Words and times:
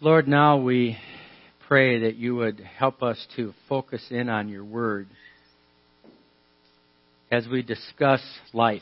Lord, 0.00 0.28
now 0.28 0.58
we 0.58 0.96
pray 1.66 1.98
that 2.02 2.14
you 2.14 2.36
would 2.36 2.60
help 2.60 3.02
us 3.02 3.26
to 3.34 3.52
focus 3.68 4.00
in 4.12 4.28
on 4.28 4.48
your 4.48 4.62
word 4.64 5.08
as 7.32 7.48
we 7.48 7.62
discuss 7.62 8.20
life. 8.52 8.80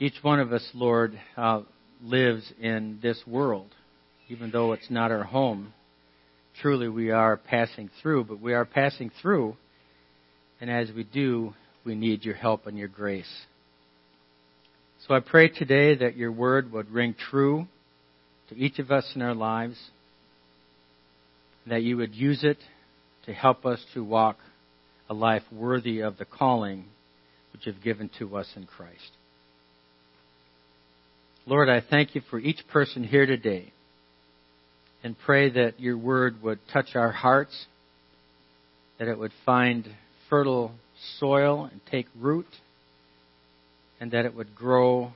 Each 0.00 0.16
one 0.22 0.40
of 0.40 0.52
us, 0.52 0.68
Lord, 0.74 1.16
uh, 1.36 1.60
lives 2.02 2.52
in 2.60 2.98
this 3.00 3.22
world, 3.28 3.72
even 4.28 4.50
though 4.50 4.72
it's 4.72 4.90
not 4.90 5.12
our 5.12 5.22
home. 5.22 5.72
Truly, 6.60 6.88
we 6.88 7.12
are 7.12 7.36
passing 7.36 7.90
through, 8.02 8.24
but 8.24 8.40
we 8.40 8.54
are 8.54 8.64
passing 8.64 9.12
through, 9.22 9.56
and 10.60 10.68
as 10.68 10.90
we 10.90 11.04
do, 11.04 11.54
we 11.84 11.94
need 11.94 12.24
your 12.24 12.34
help 12.34 12.66
and 12.66 12.76
your 12.76 12.88
grace. 12.88 13.46
So 15.06 15.14
I 15.14 15.20
pray 15.20 15.48
today 15.48 15.94
that 15.94 16.16
your 16.16 16.32
word 16.32 16.72
would 16.72 16.90
ring 16.90 17.14
true 17.30 17.68
to 18.48 18.56
each 18.56 18.78
of 18.78 18.90
us 18.90 19.10
in 19.14 19.22
our 19.22 19.34
lives, 19.34 19.76
that 21.66 21.82
you 21.82 21.96
would 21.96 22.14
use 22.14 22.44
it 22.44 22.58
to 23.26 23.32
help 23.32 23.66
us 23.66 23.84
to 23.94 24.04
walk 24.04 24.36
a 25.08 25.14
life 25.14 25.42
worthy 25.52 26.00
of 26.00 26.16
the 26.18 26.24
calling 26.24 26.84
which 27.52 27.66
you've 27.66 27.82
given 27.82 28.10
to 28.18 28.36
us 28.36 28.48
in 28.56 28.66
Christ. 28.66 29.10
Lord, 31.46 31.68
I 31.68 31.80
thank 31.80 32.14
you 32.14 32.22
for 32.28 32.38
each 32.38 32.60
person 32.72 33.04
here 33.04 33.26
today 33.26 33.72
and 35.04 35.16
pray 35.24 35.50
that 35.50 35.78
your 35.78 35.96
word 35.96 36.42
would 36.42 36.58
touch 36.72 36.96
our 36.96 37.12
hearts, 37.12 37.66
that 38.98 39.08
it 39.08 39.18
would 39.18 39.32
find 39.44 39.86
fertile 40.28 40.72
soil 41.20 41.68
and 41.70 41.80
take 41.90 42.06
root, 42.18 42.46
and 44.00 44.10
that 44.10 44.24
it 44.24 44.34
would 44.34 44.54
grow 44.54 45.12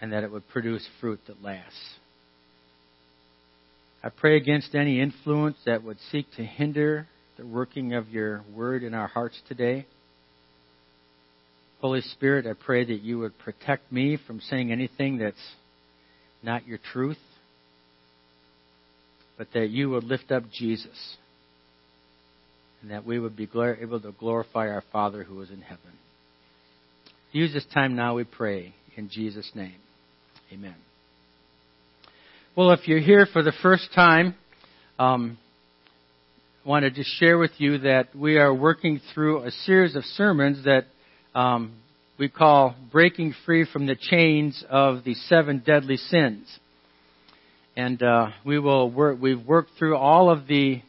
and 0.00 0.12
that 0.12 0.24
it 0.24 0.32
would 0.32 0.48
produce 0.48 0.86
fruit 1.00 1.20
that 1.26 1.42
lasts. 1.42 1.96
I 4.06 4.08
pray 4.10 4.36
against 4.36 4.76
any 4.76 5.00
influence 5.00 5.56
that 5.66 5.82
would 5.82 5.98
seek 6.12 6.30
to 6.36 6.44
hinder 6.44 7.08
the 7.36 7.44
working 7.44 7.92
of 7.92 8.08
your 8.08 8.44
word 8.54 8.84
in 8.84 8.94
our 8.94 9.08
hearts 9.08 9.36
today. 9.48 9.84
Holy 11.80 12.02
Spirit, 12.02 12.46
I 12.46 12.52
pray 12.52 12.84
that 12.84 13.00
you 13.00 13.18
would 13.18 13.36
protect 13.36 13.90
me 13.90 14.16
from 14.24 14.40
saying 14.40 14.70
anything 14.70 15.18
that's 15.18 15.34
not 16.40 16.68
your 16.68 16.78
truth, 16.92 17.18
but 19.36 19.48
that 19.54 19.70
you 19.70 19.90
would 19.90 20.04
lift 20.04 20.30
up 20.30 20.44
Jesus 20.52 21.16
and 22.82 22.92
that 22.92 23.04
we 23.04 23.18
would 23.18 23.34
be 23.34 23.48
able 23.52 23.98
to 23.98 24.12
glorify 24.12 24.68
our 24.68 24.84
Father 24.92 25.24
who 25.24 25.40
is 25.40 25.50
in 25.50 25.62
heaven. 25.62 25.82
Use 27.32 27.52
this 27.52 27.66
time 27.74 27.96
now, 27.96 28.14
we 28.14 28.22
pray, 28.22 28.72
in 28.96 29.08
Jesus' 29.10 29.50
name. 29.56 29.74
Amen. 30.52 30.76
Well, 32.56 32.70
if 32.70 32.88
you're 32.88 33.00
here 33.00 33.26
for 33.30 33.42
the 33.42 33.52
first 33.60 33.90
time, 33.94 34.34
um, 34.98 35.36
I 36.64 36.68
wanted 36.70 36.94
to 36.94 37.02
share 37.04 37.36
with 37.36 37.50
you 37.58 37.76
that 37.80 38.16
we 38.16 38.38
are 38.38 38.54
working 38.54 39.02
through 39.12 39.42
a 39.42 39.50
series 39.50 39.94
of 39.94 40.04
sermons 40.04 40.64
that 40.64 40.86
um, 41.38 41.74
we 42.18 42.30
call 42.30 42.74
Breaking 42.90 43.34
Free 43.44 43.66
from 43.70 43.86
the 43.86 43.94
Chains 43.94 44.64
of 44.70 45.04
the 45.04 45.12
Seven 45.12 45.62
Deadly 45.66 45.98
Sins. 45.98 46.48
And 47.76 48.02
uh, 48.02 48.28
we 48.42 48.58
will 48.58 48.90
work, 48.90 49.18
we've 49.20 49.46
worked 49.46 49.72
through 49.78 49.98
all 49.98 50.30
of 50.30 50.46
the 50.46 50.80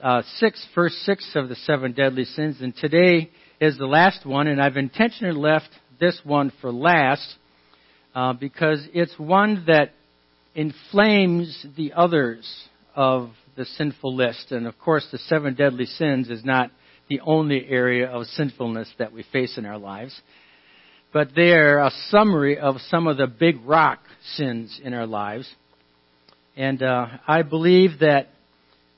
uh, 0.00 0.22
six, 0.36 0.64
first 0.76 0.94
six 0.98 1.28
of 1.34 1.48
the 1.48 1.56
seven 1.56 1.90
deadly 1.90 2.24
sins, 2.24 2.58
and 2.60 2.72
today 2.76 3.30
is 3.60 3.76
the 3.76 3.86
last 3.86 4.24
one, 4.24 4.46
and 4.46 4.62
I've 4.62 4.76
intentionally 4.76 5.36
left 5.36 5.70
this 5.98 6.20
one 6.22 6.52
for 6.60 6.70
last 6.70 7.34
uh, 8.14 8.32
because 8.32 8.86
it's 8.94 9.18
one 9.18 9.64
that 9.66 9.90
inflames 10.60 11.64
the 11.78 11.94
others 11.94 12.46
of 12.94 13.30
the 13.56 13.64
sinful 13.64 14.14
list. 14.14 14.52
And 14.52 14.66
of 14.66 14.78
course, 14.78 15.06
the 15.10 15.16
seven 15.16 15.54
deadly 15.54 15.86
sins 15.86 16.28
is 16.28 16.44
not 16.44 16.70
the 17.08 17.20
only 17.20 17.66
area 17.66 18.06
of 18.06 18.26
sinfulness 18.26 18.92
that 18.98 19.10
we 19.10 19.24
face 19.32 19.56
in 19.56 19.64
our 19.64 19.78
lives, 19.78 20.20
but 21.14 21.28
they 21.34 21.52
are 21.52 21.78
a 21.78 21.90
summary 22.10 22.58
of 22.58 22.76
some 22.90 23.06
of 23.06 23.16
the 23.16 23.26
big 23.26 23.56
rock 23.64 24.00
sins 24.34 24.78
in 24.84 24.92
our 24.92 25.06
lives. 25.06 25.50
And 26.58 26.82
uh, 26.82 27.06
I 27.26 27.40
believe 27.40 28.00
that, 28.00 28.28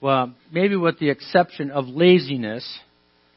well, 0.00 0.34
maybe 0.50 0.74
with 0.74 0.98
the 0.98 1.10
exception 1.10 1.70
of 1.70 1.86
laziness, 1.86 2.68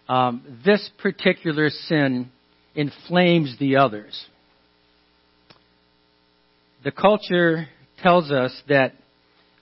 um, 0.10 0.64
this 0.66 0.90
particular 0.98 1.70
sin 1.70 2.32
inflames 2.74 3.56
the 3.60 3.76
others. 3.76 4.20
The 6.84 6.92
culture 6.92 7.68
tells 8.02 8.32
us 8.32 8.52
that 8.68 8.94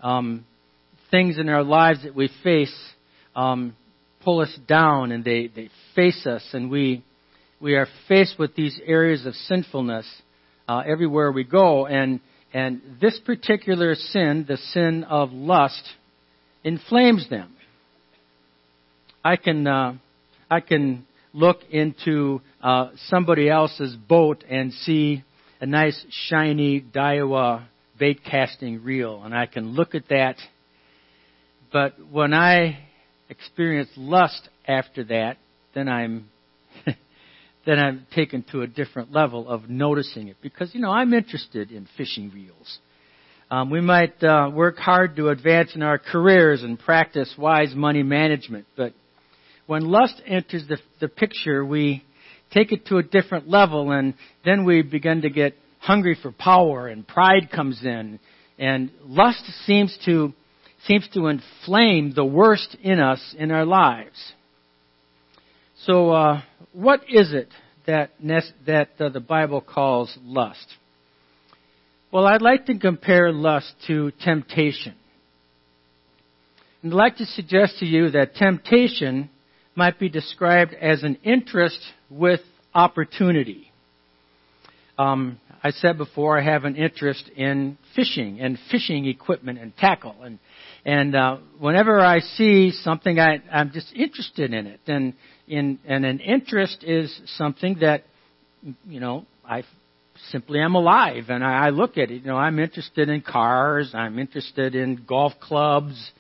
um, 0.02 0.46
things 1.12 1.38
in 1.38 1.50
our 1.50 1.64
lives 1.64 2.04
that 2.04 2.16
we 2.16 2.30
face 2.44 2.74
um, 3.36 3.76
pull 4.24 4.40
us 4.42 4.58
down 4.68 5.12
and 5.12 5.24
they, 5.24 5.48
they 5.48 5.70
face 5.96 6.26
us, 6.26 6.44
and 6.54 6.70
we 6.70 7.04
we 7.60 7.76
are 7.76 7.88
faced 8.10 8.38
with 8.38 8.56
these 8.56 8.78
areas 8.86 9.26
of 9.26 9.34
sinfulness 9.36 10.06
uh, 10.68 10.84
everywhere 10.86 11.32
we 11.32 11.44
go, 11.44 11.86
and 11.86 12.20
and 12.54 12.82
this 13.02 13.20
particular 13.26 13.96
sin, 13.96 14.46
the 14.48 14.58
sin 14.58 15.04
of 15.06 15.32
lust, 15.32 15.84
inflames 16.64 17.30
them. 17.30 17.56
I 19.24 19.38
can 19.38 19.66
uh, 19.66 19.96
I 20.50 20.60
can 20.60 21.06
look 21.34 21.60
into 21.72 22.42
uh, 22.62 22.90
somebody 23.08 23.50
else's 23.50 23.96
boat 23.96 24.44
and 24.50 24.72
see 24.74 25.24
a 25.60 25.66
nice 25.66 26.06
shiny 26.28 26.82
Daiwa 26.82 27.66
bait 27.98 28.22
casting 28.24 28.84
reel, 28.84 29.22
and 29.24 29.36
I 29.36 29.46
can 29.46 29.74
look 29.74 29.96
at 29.96 30.10
that. 30.10 30.38
But 31.72 31.94
when 32.12 32.34
I 32.34 32.78
experience 33.30 33.90
lust 33.96 34.50
after 34.68 35.04
that, 35.06 35.38
then 35.74 35.88
I'm 35.88 36.30
then 37.66 37.80
I'm 37.80 38.06
taken 38.14 38.44
to 38.52 38.62
a 38.62 38.68
different 38.68 39.12
level 39.12 39.48
of 39.50 39.70
noticing 39.70 40.28
it 40.28 40.38
because 40.42 40.74
you 40.74 40.82
know 40.82 40.92
I'm 40.92 41.14
interested 41.14 41.72
in 41.72 41.88
fishing 41.98 42.32
reels. 42.34 42.80
Um, 43.52 43.70
we 43.70 43.82
might 43.82 44.24
uh, 44.24 44.50
work 44.52 44.78
hard 44.78 45.16
to 45.18 45.30
advance 45.30 45.76
in 45.76 45.84
our 45.84 46.00
careers 46.00 46.64
and 46.64 46.80
practice 46.80 47.34
wise 47.38 47.76
money 47.76 48.02
management, 48.02 48.66
but 48.76 48.94
when 49.68 49.84
lust 49.84 50.22
enters 50.26 50.68
the, 50.68 50.78
the 51.00 51.08
picture, 51.08 51.64
we 51.64 52.04
take 52.52 52.72
it 52.72 52.86
to 52.88 52.98
a 52.98 53.04
different 53.04 53.50
level, 53.50 53.92
and 53.92 54.14
then 54.46 54.66
we 54.66 54.82
begin 54.82 55.22
to 55.22 55.30
get 55.30 55.54
hungry 55.84 56.18
for 56.22 56.32
power 56.32 56.88
and 56.88 57.06
pride 57.06 57.50
comes 57.52 57.84
in 57.84 58.20
and 58.58 58.90
lust 59.06 59.44
seems 59.66 59.98
to 60.06 60.34
seems 60.88 61.08
to 61.14 61.28
inflame 61.28 62.14
the 62.14 62.26
worst 62.26 62.76
in 62.82 63.00
us 63.00 63.36
in 63.38 63.52
our 63.52 63.66
lives. 63.66 64.34
So, 65.86 66.12
uh, 66.12 66.42
what 66.72 67.02
is 67.10 67.34
it 67.34 67.50
that 67.86 68.12
that 68.66 68.90
uh, 69.00 69.10
the 69.10 69.20
Bible 69.20 69.60
calls 69.60 70.18
lust? 70.24 70.66
Well, 72.12 72.28
I'd 72.28 72.42
like 72.42 72.66
to 72.68 72.78
compare 72.78 73.34
lust 73.34 73.74
to 73.88 74.12
temptation. 74.24 74.96
And 76.82 76.94
I'd 76.94 76.98
like 76.98 77.18
to 77.18 77.26
suggest 77.26 77.80
to 77.80 77.86
you 77.86 78.12
that 78.12 78.36
temptation 78.36 79.30
might 79.76 80.00
be 80.00 80.10
described 80.10 80.74
as 80.76 81.04
an 81.04 81.18
interest 81.24 81.80
with 82.10 82.42
opportunity. 82.74 83.73
Um, 84.98 85.40
I 85.64 85.72
said 85.72 85.98
before, 85.98 86.38
I 86.38 86.44
have 86.44 86.66
an 86.66 86.76
interest 86.76 87.30
in 87.36 87.78
fishing 87.96 88.40
and 88.42 88.60
fishing 88.70 89.06
equipment 89.06 89.60
and 89.60 89.76
tackle, 89.78 90.16
and 90.22 90.38
and 90.86 91.16
uh, 91.16 91.38
whenever 91.58 92.02
I 92.02 92.20
see 92.20 92.72
something, 92.72 93.18
I, 93.18 93.42
I'm 93.52 93.72
just 93.72 93.94
interested 93.96 94.54
in 94.54 94.68
it, 94.68 94.82
and 94.88 95.14
in 95.48 95.80
and 95.88 96.06
an 96.06 96.20
interest 96.20 96.84
is 96.84 97.18
something 97.38 97.78
that 97.80 98.04
you 98.86 99.00
know 99.00 99.26
I 99.46 99.64
simply 100.30 100.60
am 100.60 100.76
alive, 100.76 101.26
and 101.30 101.44
I, 101.44 101.68
I 101.68 101.70
look 101.70 101.98
at 101.98 102.12
it. 102.12 102.22
You 102.22 102.28
know, 102.28 102.38
I'm 102.38 102.60
interested 102.60 103.10
in 103.10 103.22
cars, 103.22 103.92
I'm 103.96 104.20
interested 104.20 104.76
in 104.76 105.06
golf 105.08 105.34
clubs, 105.40 106.12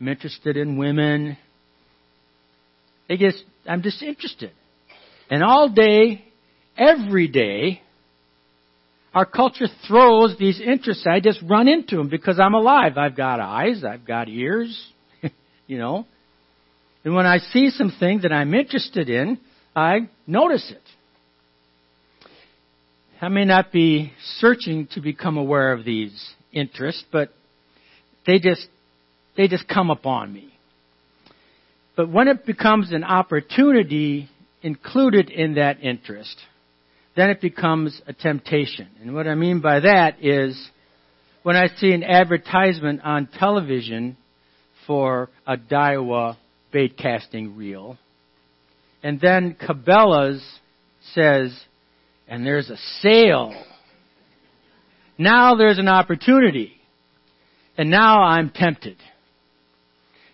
I'm 0.00 0.08
interested 0.08 0.56
in 0.56 0.78
women. 0.78 1.36
I 3.10 3.16
guess 3.16 3.34
I'm 3.68 3.82
just 3.82 4.02
interested, 4.02 4.52
and 5.28 5.42
all 5.42 5.68
day, 5.68 6.24
every 6.78 7.28
day 7.28 7.82
our 9.16 9.24
culture 9.24 9.66
throws 9.88 10.36
these 10.38 10.60
interests. 10.60 11.06
I 11.10 11.20
just 11.20 11.40
run 11.48 11.68
into 11.68 11.96
them 11.96 12.10
because 12.10 12.38
I'm 12.38 12.52
alive. 12.52 12.98
I've 12.98 13.16
got 13.16 13.40
eyes. 13.40 13.82
I've 13.82 14.06
got 14.06 14.28
ears. 14.28 14.92
you 15.66 15.78
know. 15.78 16.06
And 17.02 17.14
when 17.14 17.24
I 17.24 17.38
see 17.38 17.70
something 17.70 18.20
that 18.24 18.30
I'm 18.30 18.52
interested 18.52 19.08
in, 19.08 19.38
I 19.74 20.10
notice 20.26 20.70
it. 20.70 20.82
I 23.18 23.28
may 23.28 23.46
not 23.46 23.72
be 23.72 24.12
searching 24.36 24.86
to 24.92 25.00
become 25.00 25.38
aware 25.38 25.72
of 25.72 25.86
these 25.86 26.34
interests, 26.52 27.02
but 27.10 27.30
they 28.26 28.38
just, 28.38 28.66
they 29.34 29.48
just 29.48 29.66
come 29.66 29.88
upon 29.88 30.30
me. 30.30 30.52
But 31.96 32.10
when 32.10 32.28
it 32.28 32.44
becomes 32.44 32.92
an 32.92 33.02
opportunity 33.02 34.28
included 34.60 35.30
in 35.30 35.54
that 35.54 35.82
interest, 35.82 36.36
then 37.16 37.30
it 37.30 37.40
becomes 37.40 38.00
a 38.06 38.12
temptation. 38.12 38.88
And 39.00 39.14
what 39.14 39.26
I 39.26 39.34
mean 39.34 39.60
by 39.60 39.80
that 39.80 40.22
is 40.22 40.70
when 41.42 41.56
I 41.56 41.68
see 41.78 41.92
an 41.92 42.04
advertisement 42.04 43.00
on 43.02 43.28
television 43.38 44.16
for 44.86 45.30
a 45.46 45.56
Daiwa 45.56 46.36
bait 46.72 46.96
casting 46.98 47.56
reel, 47.56 47.96
and 49.02 49.20
then 49.20 49.56
Cabela's 49.60 50.44
says, 51.14 51.58
and 52.28 52.44
there's 52.44 52.70
a 52.70 52.76
sale. 53.00 53.54
Now 55.16 55.54
there's 55.54 55.78
an 55.78 55.88
opportunity. 55.88 56.72
And 57.78 57.90
now 57.90 58.22
I'm 58.22 58.50
tempted. 58.50 58.96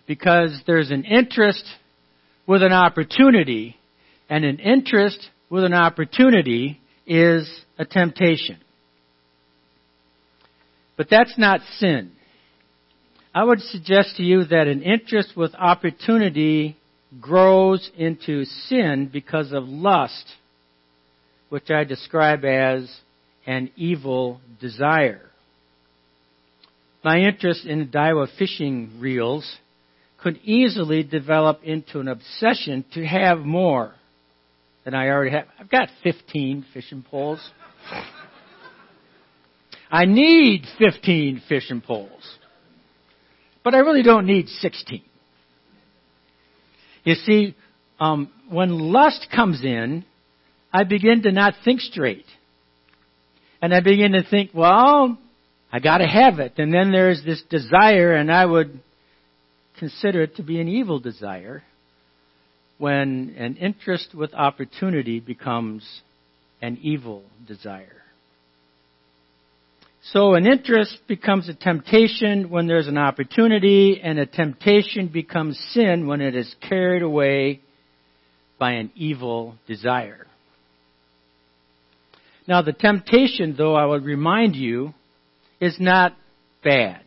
Because 0.07 0.61
there's 0.65 0.91
an 0.91 1.03
interest 1.03 1.63
with 2.47 2.63
an 2.63 2.73
opportunity, 2.73 3.77
and 4.29 4.43
an 4.43 4.59
interest 4.59 5.29
with 5.49 5.63
an 5.63 5.73
opportunity 5.73 6.79
is 7.05 7.49
a 7.77 7.85
temptation. 7.85 8.57
But 10.97 11.07
that's 11.09 11.37
not 11.37 11.61
sin. 11.77 12.11
I 13.33 13.43
would 13.43 13.61
suggest 13.61 14.17
to 14.17 14.23
you 14.23 14.43
that 14.45 14.67
an 14.67 14.83
interest 14.83 15.35
with 15.35 15.55
opportunity 15.55 16.77
grows 17.19 17.89
into 17.97 18.45
sin 18.45 19.09
because 19.11 19.51
of 19.51 19.63
lust, 19.63 20.25
which 21.49 21.71
I 21.71 21.83
describe 21.83 22.45
as 22.45 22.89
an 23.45 23.71
evil 23.75 24.39
desire. 24.59 25.21
My 27.03 27.17
interest 27.17 27.65
in 27.65 27.89
Daiwa 27.89 28.27
fishing 28.37 28.99
reels 28.99 29.57
could 30.21 30.39
easily 30.43 31.03
develop 31.03 31.61
into 31.63 31.99
an 31.99 32.07
obsession 32.07 32.85
to 32.93 33.05
have 33.05 33.39
more 33.39 33.93
than 34.83 34.93
I 34.93 35.09
already 35.09 35.31
have. 35.31 35.45
I've 35.59 35.69
got 35.69 35.89
15 36.03 36.65
fishing 36.73 37.03
poles. 37.09 37.39
I 39.91 40.05
need 40.05 40.65
15 40.79 41.43
fishing 41.47 41.81
poles. 41.81 42.37
But 43.63 43.75
I 43.75 43.79
really 43.79 44.03
don't 44.03 44.25
need 44.25 44.47
16. 44.49 45.01
You 47.03 47.15
see, 47.15 47.55
um, 47.99 48.31
when 48.49 48.77
lust 48.77 49.27
comes 49.33 49.63
in, 49.63 50.03
I 50.71 50.83
begin 50.83 51.21
to 51.23 51.31
not 51.31 51.53
think 51.63 51.79
straight. 51.79 52.25
And 53.61 53.73
I 53.73 53.79
begin 53.79 54.13
to 54.13 54.23
think, 54.23 54.51
well, 54.53 55.17
I 55.71 55.79
gotta 55.79 56.07
have 56.07 56.39
it. 56.39 56.53
And 56.57 56.73
then 56.73 56.91
there's 56.91 57.23
this 57.23 57.41
desire, 57.49 58.13
and 58.13 58.31
I 58.31 58.45
would 58.45 58.79
consider 59.79 60.23
it 60.23 60.35
to 60.37 60.43
be 60.43 60.59
an 60.59 60.67
evil 60.67 60.99
desire 60.99 61.63
when 62.83 63.33
an 63.37 63.55
interest 63.55 64.13
with 64.13 64.33
opportunity 64.33 65.21
becomes 65.21 66.01
an 66.61 66.77
evil 66.81 67.23
desire. 67.47 68.01
So 70.11 70.33
an 70.33 70.45
interest 70.45 70.97
becomes 71.07 71.47
a 71.47 71.53
temptation 71.53 72.49
when 72.49 72.67
there's 72.67 72.89
an 72.89 72.97
opportunity, 72.97 74.01
and 74.03 74.19
a 74.19 74.25
temptation 74.25 75.07
becomes 75.07 75.57
sin 75.69 76.07
when 76.07 76.19
it 76.19 76.35
is 76.35 76.53
carried 76.59 77.03
away 77.03 77.61
by 78.59 78.73
an 78.73 78.91
evil 78.97 79.55
desire. 79.65 80.27
Now 82.49 82.63
the 82.63 82.73
temptation, 82.73 83.55
though, 83.57 83.75
I 83.75 83.85
would 83.85 84.03
remind 84.03 84.57
you, 84.57 84.93
is 85.61 85.77
not 85.79 86.17
bad. 86.61 87.03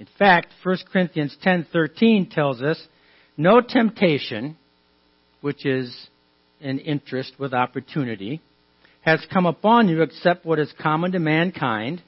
In 0.00 0.08
fact, 0.18 0.48
1 0.64 0.78
Corinthians 0.92 1.36
10:13 1.44 2.26
tells 2.28 2.60
us, 2.60 2.88
"No 3.36 3.60
temptation, 3.60 4.56
which 5.46 5.64
is 5.64 6.08
an 6.60 6.78
interest 6.80 7.32
with 7.38 7.54
opportunity, 7.54 8.42
has 9.00 9.24
come 9.32 9.46
upon 9.46 9.88
you 9.88 10.02
except 10.02 10.44
what 10.44 10.58
is 10.58 10.72
common 10.82 11.12
to 11.12 11.18
mankind." 11.18 12.02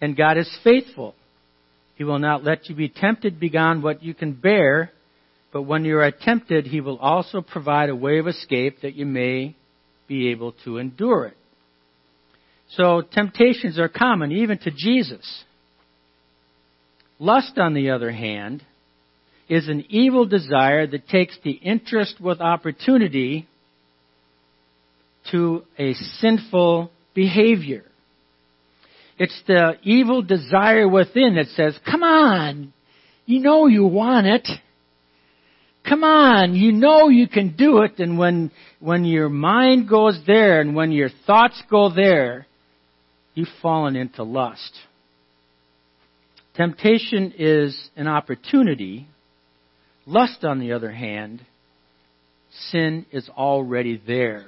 and 0.00 0.16
God 0.16 0.38
is 0.38 0.58
faithful. 0.62 1.14
He 1.96 2.04
will 2.04 2.18
not 2.18 2.44
let 2.44 2.68
you 2.68 2.74
be 2.74 2.88
tempted 2.88 3.40
beyond 3.40 3.82
what 3.82 4.02
you 4.02 4.14
can 4.14 4.32
bear, 4.32 4.92
but 5.52 5.62
when 5.62 5.84
you 5.84 5.98
are 5.98 6.10
tempted, 6.10 6.66
He 6.66 6.80
will 6.80 6.98
also 6.98 7.40
provide 7.40 7.88
a 7.88 7.96
way 7.96 8.18
of 8.18 8.28
escape 8.28 8.82
that 8.82 8.94
you 8.94 9.06
may 9.06 9.54
be 10.06 10.28
able 10.28 10.52
to 10.64 10.78
endure 10.78 11.26
it. 11.26 11.36
So 12.70 13.00
temptations 13.00 13.78
are 13.78 13.88
common 13.88 14.32
even 14.32 14.58
to 14.58 14.70
Jesus. 14.70 15.44
Lust, 17.18 17.56
on 17.56 17.72
the 17.72 17.90
other 17.90 18.10
hand, 18.10 18.62
is 19.48 19.68
an 19.68 19.84
evil 19.88 20.26
desire 20.26 20.86
that 20.86 21.08
takes 21.08 21.36
the 21.44 21.52
interest 21.52 22.20
with 22.20 22.40
opportunity 22.40 23.46
to 25.30 25.62
a 25.78 25.94
sinful 25.94 26.90
behavior. 27.14 27.84
It's 29.18 29.40
the 29.46 29.78
evil 29.82 30.22
desire 30.22 30.88
within 30.88 31.36
that 31.36 31.46
says, 31.54 31.78
come 31.88 32.02
on, 32.02 32.72
you 33.24 33.40
know 33.40 33.66
you 33.66 33.86
want 33.86 34.26
it. 34.26 34.48
Come 35.88 36.02
on, 36.02 36.54
you 36.54 36.72
know 36.72 37.08
you 37.08 37.28
can 37.28 37.56
do 37.56 37.82
it. 37.82 37.98
And 37.98 38.18
when, 38.18 38.50
when 38.80 39.04
your 39.04 39.28
mind 39.28 39.88
goes 39.88 40.20
there 40.26 40.60
and 40.60 40.74
when 40.74 40.90
your 40.90 41.10
thoughts 41.26 41.62
go 41.70 41.92
there, 41.94 42.46
you've 43.34 43.48
fallen 43.62 43.94
into 43.94 44.24
lust. 44.24 44.72
Temptation 46.56 47.34
is 47.38 47.90
an 47.96 48.08
opportunity. 48.08 49.06
Lust, 50.06 50.44
on 50.44 50.60
the 50.60 50.72
other 50.72 50.92
hand, 50.92 51.44
sin 52.70 53.06
is 53.10 53.28
already 53.28 54.00
there 54.06 54.46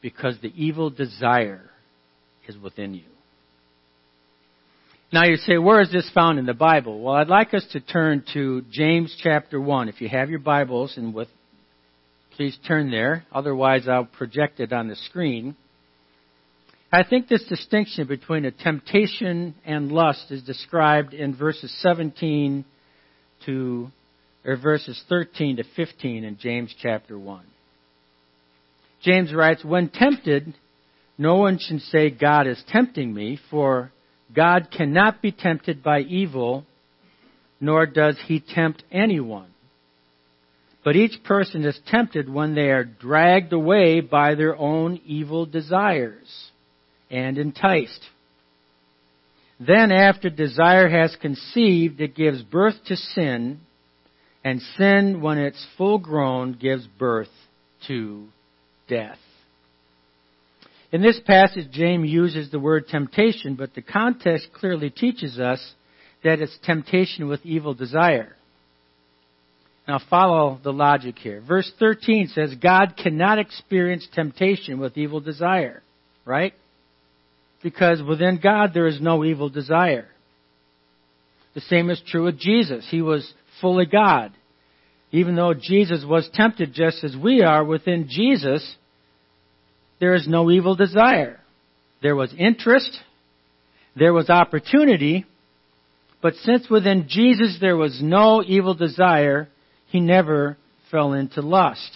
because 0.00 0.36
the 0.40 0.52
evil 0.56 0.90
desire 0.90 1.70
is 2.48 2.56
within 2.58 2.94
you. 2.94 3.04
Now 5.12 5.24
you 5.24 5.36
say, 5.36 5.58
where 5.58 5.82
is 5.82 5.92
this 5.92 6.10
found 6.14 6.38
in 6.38 6.46
the 6.46 6.54
Bible? 6.54 7.02
Well, 7.02 7.14
I'd 7.14 7.28
like 7.28 7.52
us 7.52 7.66
to 7.72 7.80
turn 7.80 8.24
to 8.32 8.62
James 8.70 9.14
chapter 9.22 9.60
1. 9.60 9.90
If 9.90 10.00
you 10.00 10.08
have 10.08 10.30
your 10.30 10.38
Bibles 10.38 10.94
and 10.96 11.12
with, 11.12 11.28
please 12.34 12.56
turn 12.66 12.90
there. 12.90 13.26
Otherwise 13.30 13.86
I'll 13.86 14.06
project 14.06 14.58
it 14.58 14.72
on 14.72 14.88
the 14.88 14.96
screen. 14.96 15.54
I 16.90 17.04
think 17.04 17.28
this 17.28 17.44
distinction 17.44 18.06
between 18.06 18.46
a 18.46 18.50
temptation 18.50 19.54
and 19.66 19.92
lust 19.92 20.30
is 20.30 20.42
described 20.42 21.12
in 21.12 21.36
verses 21.36 21.70
17 21.82 22.64
to, 23.44 23.90
or 24.44 24.56
verses 24.56 25.00
13 25.08 25.56
to 25.56 25.64
15 25.76 26.24
in 26.24 26.38
James 26.38 26.74
chapter 26.80 27.18
1. 27.18 27.44
James 29.02 29.32
writes, 29.32 29.64
When 29.64 29.88
tempted, 29.88 30.54
no 31.18 31.36
one 31.36 31.58
should 31.58 31.80
say, 31.80 32.10
God 32.10 32.46
is 32.46 32.62
tempting 32.68 33.12
me, 33.12 33.38
for 33.50 33.92
God 34.34 34.68
cannot 34.76 35.22
be 35.22 35.32
tempted 35.32 35.82
by 35.82 36.00
evil, 36.00 36.64
nor 37.60 37.86
does 37.86 38.16
he 38.26 38.40
tempt 38.40 38.82
anyone. 38.90 39.48
But 40.84 40.96
each 40.96 41.22
person 41.22 41.64
is 41.64 41.78
tempted 41.86 42.28
when 42.28 42.54
they 42.54 42.70
are 42.70 42.84
dragged 42.84 43.52
away 43.52 44.00
by 44.00 44.34
their 44.34 44.56
own 44.56 45.00
evil 45.04 45.46
desires 45.46 46.50
and 47.10 47.38
enticed. 47.38 48.00
Then, 49.60 49.92
after 49.92 50.28
desire 50.28 50.88
has 50.88 51.14
conceived, 51.20 52.00
it 52.00 52.16
gives 52.16 52.42
birth 52.42 52.74
to 52.86 52.96
sin, 52.96 53.60
and 54.44 54.60
sin, 54.76 55.20
when 55.20 55.38
it's 55.38 55.66
full 55.76 55.98
grown, 55.98 56.54
gives 56.54 56.86
birth 56.98 57.28
to 57.86 58.26
death. 58.88 59.18
In 60.90 61.00
this 61.00 61.20
passage, 61.26 61.70
James 61.70 62.10
uses 62.10 62.50
the 62.50 62.60
word 62.60 62.86
temptation, 62.88 63.54
but 63.54 63.74
the 63.74 63.82
context 63.82 64.48
clearly 64.52 64.90
teaches 64.90 65.38
us 65.38 65.72
that 66.22 66.40
it's 66.40 66.56
temptation 66.64 67.28
with 67.28 67.44
evil 67.44 67.72
desire. 67.72 68.36
Now 69.88 70.00
follow 70.10 70.60
the 70.62 70.72
logic 70.72 71.18
here. 71.18 71.42
Verse 71.46 71.70
13 71.78 72.28
says 72.28 72.54
God 72.62 72.94
cannot 72.96 73.38
experience 73.38 74.06
temptation 74.12 74.78
with 74.78 74.96
evil 74.96 75.20
desire, 75.20 75.82
right? 76.24 76.54
Because 77.62 78.02
within 78.02 78.38
God 78.40 78.70
there 78.74 78.86
is 78.86 79.00
no 79.00 79.24
evil 79.24 79.48
desire. 79.48 80.06
The 81.54 81.60
same 81.62 81.90
is 81.90 82.00
true 82.06 82.24
with 82.24 82.38
Jesus. 82.38 82.86
He 82.90 83.02
was 83.02 83.32
fully 83.62 83.86
God. 83.86 84.32
Even 85.12 85.36
though 85.36 85.54
Jesus 85.54 86.04
was 86.06 86.28
tempted 86.34 86.74
just 86.74 87.02
as 87.02 87.16
we 87.16 87.42
are, 87.42 87.64
within 87.64 88.08
Jesus 88.10 88.76
there 90.00 90.14
is 90.14 90.26
no 90.26 90.50
evil 90.50 90.74
desire. 90.74 91.38
There 92.02 92.16
was 92.16 92.34
interest, 92.36 92.90
there 93.94 94.12
was 94.12 94.28
opportunity, 94.28 95.24
but 96.20 96.34
since 96.42 96.68
within 96.68 97.06
Jesus 97.08 97.58
there 97.60 97.76
was 97.76 98.00
no 98.02 98.42
evil 98.42 98.74
desire, 98.74 99.48
he 99.90 100.00
never 100.00 100.56
fell 100.90 101.12
into 101.12 101.40
lust. 101.40 101.90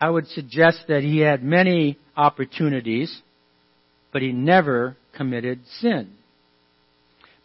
I 0.00 0.08
would 0.08 0.28
suggest 0.28 0.84
that 0.88 1.02
he 1.02 1.18
had 1.18 1.42
many 1.42 1.98
opportunities, 2.16 3.20
but 4.12 4.22
he 4.22 4.30
never 4.32 4.96
committed 5.16 5.60
sin. 5.80 6.12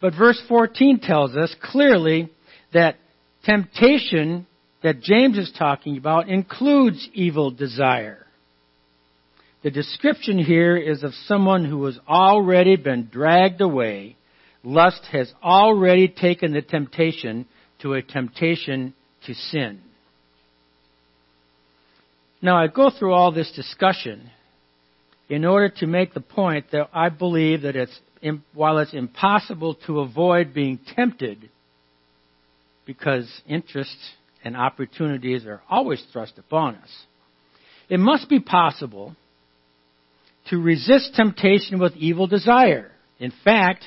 But 0.01 0.13
verse 0.15 0.41
14 0.47 0.99
tells 0.99 1.35
us 1.35 1.55
clearly 1.63 2.29
that 2.75 2.97
temptation 3.45 4.45
that 4.83 5.01
James 5.01 5.37
is 5.37 5.51
talking 5.57 5.97
about 5.97 6.29
includes 6.29 7.09
evil 7.13 7.49
desire. 7.49 8.25
The 9.63 9.71
description 9.71 10.37
here 10.37 10.77
is 10.77 11.01
of 11.01 11.13
someone 11.25 11.65
who 11.65 11.85
has 11.85 11.97
already 12.07 12.75
been 12.75 13.09
dragged 13.11 13.61
away 13.61 14.15
lust 14.65 15.01
has 15.11 15.31
already 15.43 16.07
taken 16.07 16.51
the 16.51 16.61
temptation 16.61 17.45
to 17.81 17.93
a 17.93 18.01
temptation 18.01 18.93
to 19.25 19.33
sin. 19.33 19.79
Now, 22.41 22.57
I 22.57 22.67
go 22.67 22.89
through 22.89 23.13
all 23.13 23.31
this 23.31 23.51
discussion 23.55 24.29
in 25.29 25.45
order 25.45 25.69
to 25.77 25.87
make 25.87 26.13
the 26.13 26.21
point 26.21 26.71
that 26.71 26.89
I 26.93 27.09
believe 27.09 27.61
that 27.61 27.75
it's, 27.75 27.97
while 28.53 28.79
it's 28.79 28.93
impossible 28.93 29.75
to 29.87 30.01
avoid 30.01 30.53
being 30.53 30.79
tempted, 30.95 31.49
because 32.85 33.29
interests 33.47 34.11
and 34.43 34.55
opportunities 34.55 35.45
are 35.45 35.61
always 35.69 36.03
thrust 36.11 36.33
upon 36.37 36.75
us, 36.75 36.89
it 37.89 37.99
must 37.99 38.29
be 38.29 38.39
possible 38.39 39.15
to 40.49 40.57
resist 40.57 41.15
temptation 41.15 41.79
with 41.79 41.95
evil 41.95 42.27
desire. 42.27 42.91
In 43.19 43.31
fact, 43.43 43.85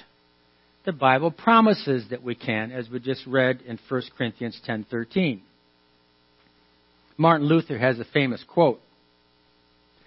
the 0.85 0.93
Bible 0.93 1.31
promises 1.31 2.05
that 2.11 2.23
we 2.23 2.35
can, 2.35 2.73
as 2.73 2.89
we 2.89 2.99
just 2.99 3.27
read 3.27 3.61
in 3.67 3.79
1 3.89 4.03
Corinthians 4.17 4.61
10:13. 4.67 5.41
Martin 7.17 7.47
Luther 7.47 7.79
has 7.79 7.99
a 7.99 8.05
famous 8.05 8.43
quote. 8.45 8.81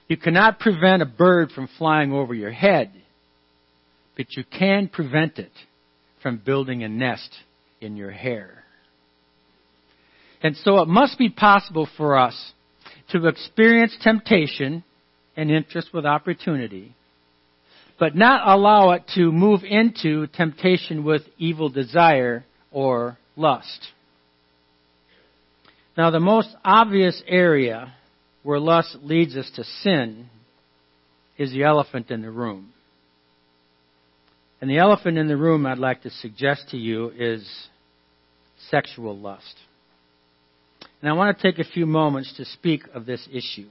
You 0.08 0.18
cannot 0.18 0.60
prevent 0.60 1.02
a 1.02 1.06
bird 1.06 1.52
from 1.52 1.68
flying 1.78 2.12
over 2.12 2.34
your 2.34 2.52
head, 2.52 2.92
but 4.18 4.26
you 4.36 4.44
can 4.44 4.88
prevent 4.88 5.38
it 5.40 5.52
from 6.22 6.38
building 6.38 6.84
a 6.84 6.90
nest 6.90 7.30
in 7.80 7.96
your 7.96 8.12
hair. 8.12 8.64
And 10.44 10.56
so 10.58 10.80
it 10.80 10.88
must 10.88 11.18
be 11.18 11.30
possible 11.30 11.88
for 11.98 12.18
us 12.18 12.54
to 13.10 13.28
experience 13.28 13.96
temptation 14.02 14.84
and 15.36 15.52
interest 15.52 15.90
with 15.94 16.06
opportunity, 16.06 16.94
but 18.00 18.16
not 18.16 18.48
allow 18.48 18.92
it 18.92 19.04
to 19.16 19.32
move 19.32 19.64
into 19.64 20.28
temptation 20.28 21.04
with 21.04 21.22
evil 21.38 21.70
desire 21.70 22.44
or 22.72 23.18
lust. 23.36 23.88
Now, 25.98 26.10
the 26.10 26.20
most 26.20 26.50
obvious 26.64 27.22
area 27.28 27.94
where 28.44 28.60
lust 28.60 28.98
leads 29.04 29.36
us 29.36 29.50
to 29.56 29.64
sin 29.64 30.30
is 31.38 31.52
the 31.52 31.64
elephant 31.64 32.10
in 32.10 32.22
the 32.22 32.32
room. 32.32 32.74
And 34.62 34.70
the 34.70 34.78
elephant 34.78 35.18
in 35.18 35.28
the 35.28 35.38
room 35.38 35.66
I'd 35.66 35.80
like 35.80 36.04
to 36.04 36.10
suggest 36.10 36.70
to 36.70 36.78
you 36.78 37.12
is 37.16 37.68
sexual 38.70 39.18
lust. 39.18 39.56
And 41.02 41.10
I 41.10 41.14
want 41.14 41.38
to 41.38 41.52
take 41.52 41.60
a 41.60 41.70
few 41.70 41.86
moments 41.86 42.34
to 42.38 42.46
speak 42.46 42.84
of 42.94 43.06
this 43.06 43.28
issue. 43.32 43.68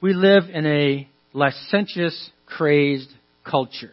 We 0.00 0.14
live 0.14 0.44
in 0.52 0.64
a 0.66 1.08
licentious, 1.32 2.30
crazed 2.46 3.10
culture. 3.44 3.92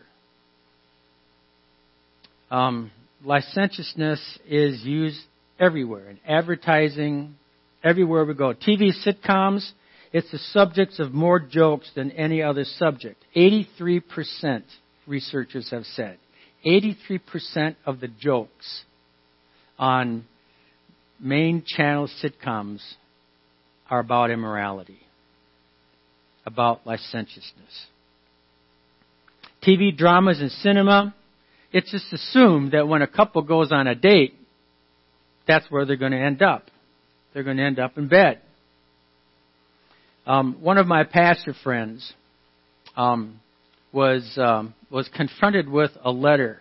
Um, 2.52 2.92
licentiousness 3.24 4.40
is 4.48 4.84
used 4.84 5.20
everywhere 5.60 6.10
in 6.10 6.20
advertising, 6.28 7.36
everywhere 7.84 8.26
we 8.26 8.36
go. 8.36 8.54
TV 8.54 8.92
sitcoms, 9.06 9.68
it's 10.12 10.32
the 10.32 10.38
subject 10.38 11.00
of 11.00 11.12
more 11.12 11.40
jokes 11.40 11.90
than 11.96 12.12
any 12.12 12.44
other 12.44 12.66
subject. 12.66 13.24
83% 13.36 14.64
researchers 15.08 15.72
have 15.72 15.86
said. 15.86 16.20
83% 16.66 17.76
of 17.86 18.00
the 18.00 18.08
jokes 18.08 18.84
on 19.80 20.26
main 21.20 21.64
channel 21.66 22.10
sitcoms 22.24 22.82
are 23.90 24.00
about 24.00 24.32
immorality, 24.32 25.00
about 26.46 26.86
licentiousness. 26.86 27.88
TV 29.66 29.96
dramas 29.96 30.42
and 30.42 30.52
cinema, 30.52 31.16
it's 31.72 31.92
just 31.92 32.12
assumed 32.12 32.72
that 32.72 32.88
when 32.88 33.02
a 33.02 33.08
couple 33.08 33.42
goes 33.42 33.72
on 33.72 33.88
a 33.88 33.96
date, 33.96 34.36
that's 35.48 35.66
where 35.70 35.86
they're 35.86 35.96
going 35.96 36.12
to 36.12 36.20
end 36.20 36.42
up. 36.42 36.66
They're 37.34 37.44
going 37.44 37.58
to 37.58 37.64
end 37.64 37.80
up 37.80 37.98
in 37.98 38.08
bed. 38.08 38.42
Um, 40.26 40.58
one 40.62 40.78
of 40.78 40.88
my 40.88 41.04
pastor 41.04 41.54
friends 41.64 42.14
um, 42.96 43.40
was 43.92 44.38
um, 44.38 44.74
was 44.90 45.10
confronted 45.14 45.68
with 45.68 45.92
a 46.04 46.12
letter 46.12 46.60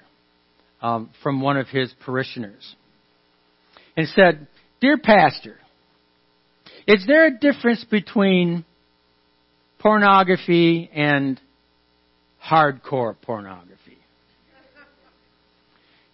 um, 0.81 1.11
from 1.23 1.41
one 1.41 1.57
of 1.57 1.69
his 1.69 1.93
parishioners, 2.05 2.75
and 3.97 4.09
said, 4.09 4.47
Dear 4.81 4.99
Pastor, 4.99 5.57
is 6.87 7.05
there 7.07 7.27
a 7.27 7.39
difference 7.39 7.85
between 7.85 8.65
pornography 9.79 10.91
and 10.93 11.41
hardcore 12.45 13.15
pornography? 13.21 13.99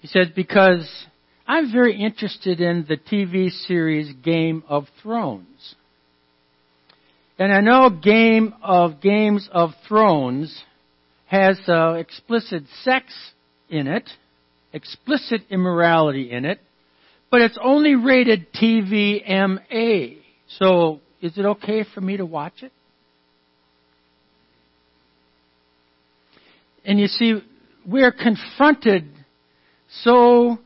He 0.00 0.08
says, 0.08 0.28
Because 0.34 0.88
I'm 1.46 1.72
very 1.72 1.98
interested 1.98 2.60
in 2.60 2.86
the 2.88 2.96
TV 2.96 3.50
series 3.50 4.12
Game 4.22 4.62
of 4.68 4.84
Thrones. 5.02 5.74
And 7.38 7.52
I 7.52 7.60
know 7.60 7.88
Game 7.88 8.54
of 8.62 9.00
Games 9.00 9.48
of 9.52 9.70
Thrones 9.86 10.62
has 11.26 11.58
uh, 11.68 11.92
explicit 11.92 12.64
sex 12.82 13.12
in 13.70 13.86
it, 13.86 14.08
explicit 14.72 15.42
immorality 15.50 16.30
in 16.30 16.44
it, 16.44 16.58
but 17.30 17.40
it's 17.40 17.58
only 17.62 17.94
rated 17.94 18.52
TVMA. 18.52 20.18
So 20.58 21.00
is 21.20 21.36
it 21.36 21.44
okay 21.44 21.84
for 21.94 22.00
me 22.00 22.16
to 22.16 22.24
watch 22.24 22.62
it? 22.62 22.72
And 26.84 26.98
you 26.98 27.06
see, 27.06 27.42
we're 27.86 28.12
confronted 28.12 29.10
so 30.02 30.58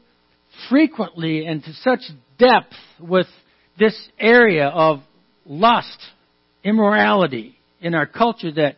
frequently 0.68 1.46
and 1.46 1.64
to 1.64 1.72
such 1.72 2.00
depth 2.38 2.74
with 3.00 3.26
this 3.78 3.96
area 4.18 4.68
of 4.68 5.00
lust, 5.44 5.98
immorality 6.62 7.56
in 7.80 7.94
our 7.94 8.06
culture 8.06 8.52
that 8.52 8.76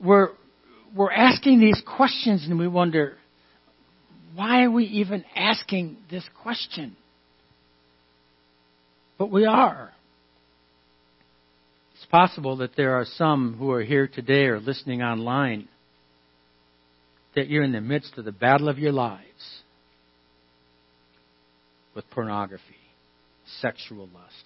we're, 0.00 0.28
we're 0.94 1.10
asking 1.10 1.58
these 1.58 1.82
questions 1.84 2.46
and 2.46 2.58
we 2.58 2.68
wonder, 2.68 3.16
why 4.36 4.64
are 4.64 4.70
we 4.70 4.84
even 4.84 5.24
asking 5.34 5.96
this 6.10 6.24
question? 6.42 6.94
But 9.18 9.30
we 9.30 9.46
are. 9.46 9.90
It's 11.94 12.04
possible 12.10 12.58
that 12.58 12.76
there 12.76 12.96
are 12.96 13.06
some 13.06 13.56
who 13.58 13.70
are 13.70 13.82
here 13.82 14.06
today 14.06 14.44
or 14.44 14.60
listening 14.60 15.00
online 15.02 15.68
that 17.34 17.48
you're 17.48 17.62
in 17.62 17.72
the 17.72 17.80
midst 17.80 18.18
of 18.18 18.26
the 18.26 18.32
battle 18.32 18.68
of 18.68 18.78
your 18.78 18.92
lives 18.92 19.22
with 21.94 22.08
pornography, 22.10 22.62
sexual 23.60 24.08
lust. 24.14 24.44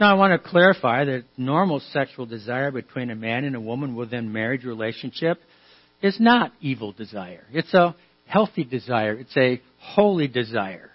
Now, 0.00 0.10
I 0.10 0.14
want 0.14 0.42
to 0.42 0.50
clarify 0.50 1.04
that 1.04 1.24
normal 1.36 1.80
sexual 1.92 2.24
desire 2.24 2.70
between 2.70 3.10
a 3.10 3.14
man 3.14 3.44
and 3.44 3.54
a 3.54 3.60
woman 3.60 3.94
within 3.94 4.32
marriage 4.32 4.64
relationship 4.64 5.38
is 6.02 6.18
not 6.18 6.52
evil 6.60 6.92
desire. 6.92 7.44
It's 7.52 7.72
a 7.74 7.94
healthy 8.26 8.64
desire. 8.64 9.14
It's 9.14 9.36
a 9.36 9.60
holy 9.78 10.28
desire. 10.28 10.90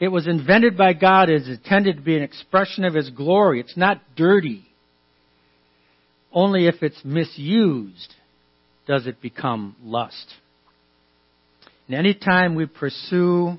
It 0.00 0.08
was 0.08 0.26
invented 0.26 0.76
by 0.76 0.94
God 0.94 1.30
as 1.30 1.46
intended 1.46 1.96
to 1.96 2.02
be 2.02 2.16
an 2.16 2.22
expression 2.22 2.84
of 2.84 2.94
His 2.94 3.10
glory. 3.10 3.60
It's 3.60 3.76
not 3.76 4.00
dirty. 4.16 4.66
Only 6.32 6.66
if 6.66 6.76
it's 6.82 7.04
misused 7.04 8.14
does 8.86 9.06
it 9.06 9.20
become 9.20 9.76
lust. 9.82 10.34
And 11.86 11.96
any 11.96 12.14
time 12.14 12.54
we 12.54 12.66
pursue 12.66 13.58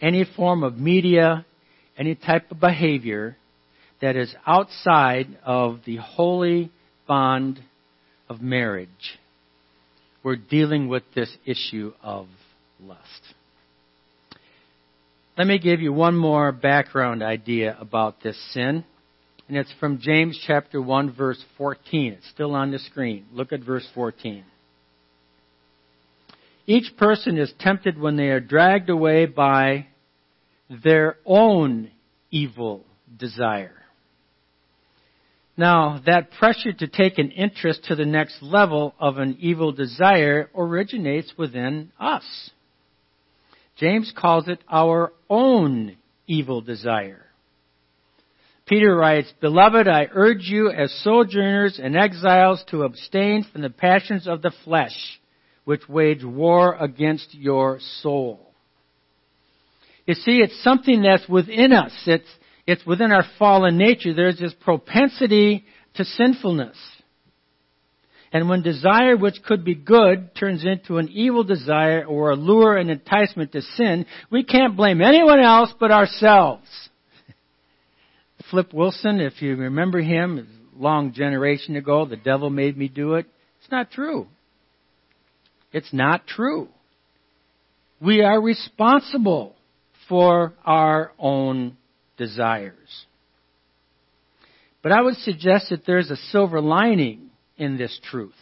any 0.00 0.24
form 0.36 0.62
of 0.62 0.78
media, 0.78 1.44
any 1.96 2.14
type 2.14 2.50
of 2.50 2.60
behavior 2.60 3.36
that 4.00 4.16
is 4.16 4.34
outside 4.46 5.26
of 5.44 5.80
the 5.86 5.96
holy 5.96 6.70
bond 7.08 7.58
of 8.28 8.42
marriage, 8.42 9.18
we're 10.24 10.36
dealing 10.36 10.88
with 10.88 11.04
this 11.14 11.30
issue 11.44 11.92
of 12.02 12.26
lust. 12.80 13.00
Let 15.36 15.46
me 15.46 15.58
give 15.58 15.80
you 15.80 15.92
one 15.92 16.16
more 16.16 16.50
background 16.50 17.22
idea 17.22 17.76
about 17.78 18.22
this 18.22 18.38
sin. 18.52 18.84
And 19.46 19.58
it's 19.58 19.72
from 19.78 19.98
James 20.00 20.42
chapter 20.46 20.80
1 20.80 21.14
verse 21.14 21.42
14. 21.58 22.14
It's 22.14 22.28
still 22.30 22.54
on 22.54 22.70
the 22.70 22.78
screen. 22.78 23.26
Look 23.32 23.52
at 23.52 23.60
verse 23.60 23.86
14. 23.94 24.44
Each 26.66 26.96
person 26.96 27.36
is 27.36 27.52
tempted 27.60 27.98
when 27.98 28.16
they 28.16 28.28
are 28.28 28.40
dragged 28.40 28.88
away 28.88 29.26
by 29.26 29.88
their 30.82 31.16
own 31.26 31.90
evil 32.30 32.84
desire. 33.14 33.83
Now, 35.56 36.00
that 36.06 36.32
pressure 36.32 36.72
to 36.72 36.88
take 36.88 37.18
an 37.18 37.30
interest 37.30 37.84
to 37.84 37.94
the 37.94 38.04
next 38.04 38.42
level 38.42 38.94
of 38.98 39.18
an 39.18 39.36
evil 39.38 39.70
desire 39.72 40.50
originates 40.54 41.32
within 41.38 41.92
us. 41.98 42.24
James 43.76 44.12
calls 44.16 44.48
it 44.48 44.58
our 44.68 45.12
own 45.30 45.96
evil 46.26 46.60
desire. 46.60 47.26
Peter 48.66 48.96
writes, 48.96 49.32
Beloved, 49.40 49.86
I 49.86 50.08
urge 50.10 50.44
you 50.44 50.70
as 50.70 50.92
sojourners 51.02 51.78
and 51.82 51.96
exiles 51.96 52.64
to 52.70 52.82
abstain 52.82 53.44
from 53.44 53.62
the 53.62 53.70
passions 53.70 54.26
of 54.26 54.42
the 54.42 54.52
flesh 54.64 55.20
which 55.64 55.88
wage 55.88 56.24
war 56.24 56.74
against 56.74 57.34
your 57.34 57.78
soul. 58.02 58.52
You 60.06 60.14
see, 60.14 60.38
it's 60.38 60.62
something 60.62 61.02
that's 61.02 61.28
within 61.28 61.72
us. 61.72 61.92
It's, 62.06 62.28
it's 62.66 62.84
within 62.86 63.12
our 63.12 63.24
fallen 63.38 63.76
nature. 63.76 64.14
There's 64.14 64.38
this 64.38 64.54
propensity 64.60 65.64
to 65.94 66.04
sinfulness. 66.04 66.76
And 68.32 68.48
when 68.48 68.62
desire 68.62 69.16
which 69.16 69.42
could 69.44 69.64
be 69.64 69.76
good 69.76 70.34
turns 70.34 70.64
into 70.64 70.98
an 70.98 71.08
evil 71.10 71.44
desire 71.44 72.04
or 72.04 72.30
a 72.30 72.36
lure 72.36 72.76
and 72.76 72.90
enticement 72.90 73.52
to 73.52 73.62
sin, 73.62 74.06
we 74.28 74.42
can't 74.42 74.76
blame 74.76 75.00
anyone 75.00 75.38
else 75.38 75.72
but 75.78 75.92
ourselves. 75.92 76.66
Flip 78.50 78.74
Wilson, 78.74 79.20
if 79.20 79.40
you 79.40 79.54
remember 79.54 80.00
him, 80.00 80.48
a 80.76 80.82
long 80.82 81.12
generation 81.12 81.76
ago, 81.76 82.06
the 82.06 82.16
devil 82.16 82.50
made 82.50 82.76
me 82.76 82.88
do 82.88 83.14
it. 83.14 83.26
It's 83.60 83.70
not 83.70 83.92
true. 83.92 84.26
It's 85.72 85.92
not 85.92 86.26
true. 86.26 86.68
We 88.00 88.22
are 88.22 88.40
responsible 88.40 89.54
for 90.08 90.54
our 90.64 91.12
own 91.20 91.76
desires. 92.16 93.06
But 94.82 94.92
I 94.92 95.00
would 95.00 95.16
suggest 95.16 95.70
that 95.70 95.86
there's 95.86 96.10
a 96.10 96.16
silver 96.16 96.60
lining 96.60 97.30
in 97.56 97.78
this 97.78 97.98
truth. 98.10 98.34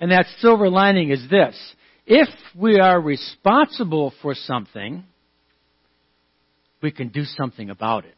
And 0.00 0.12
that 0.12 0.26
silver 0.38 0.68
lining 0.68 1.10
is 1.10 1.28
this. 1.30 1.56
If 2.06 2.28
we 2.54 2.78
are 2.78 3.00
responsible 3.00 4.12
for 4.22 4.34
something, 4.34 5.04
we 6.82 6.92
can 6.92 7.08
do 7.08 7.24
something 7.24 7.70
about 7.70 8.04
it. 8.04 8.14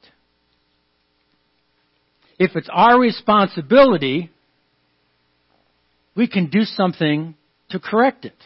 If 2.39 2.55
it's 2.55 2.69
our 2.71 2.99
responsibility, 2.99 4.31
we 6.15 6.29
can 6.29 6.51
do 6.51 6.63
something 6.65 7.35
to 7.71 7.81
correct 7.81 8.25
it. 8.25 8.37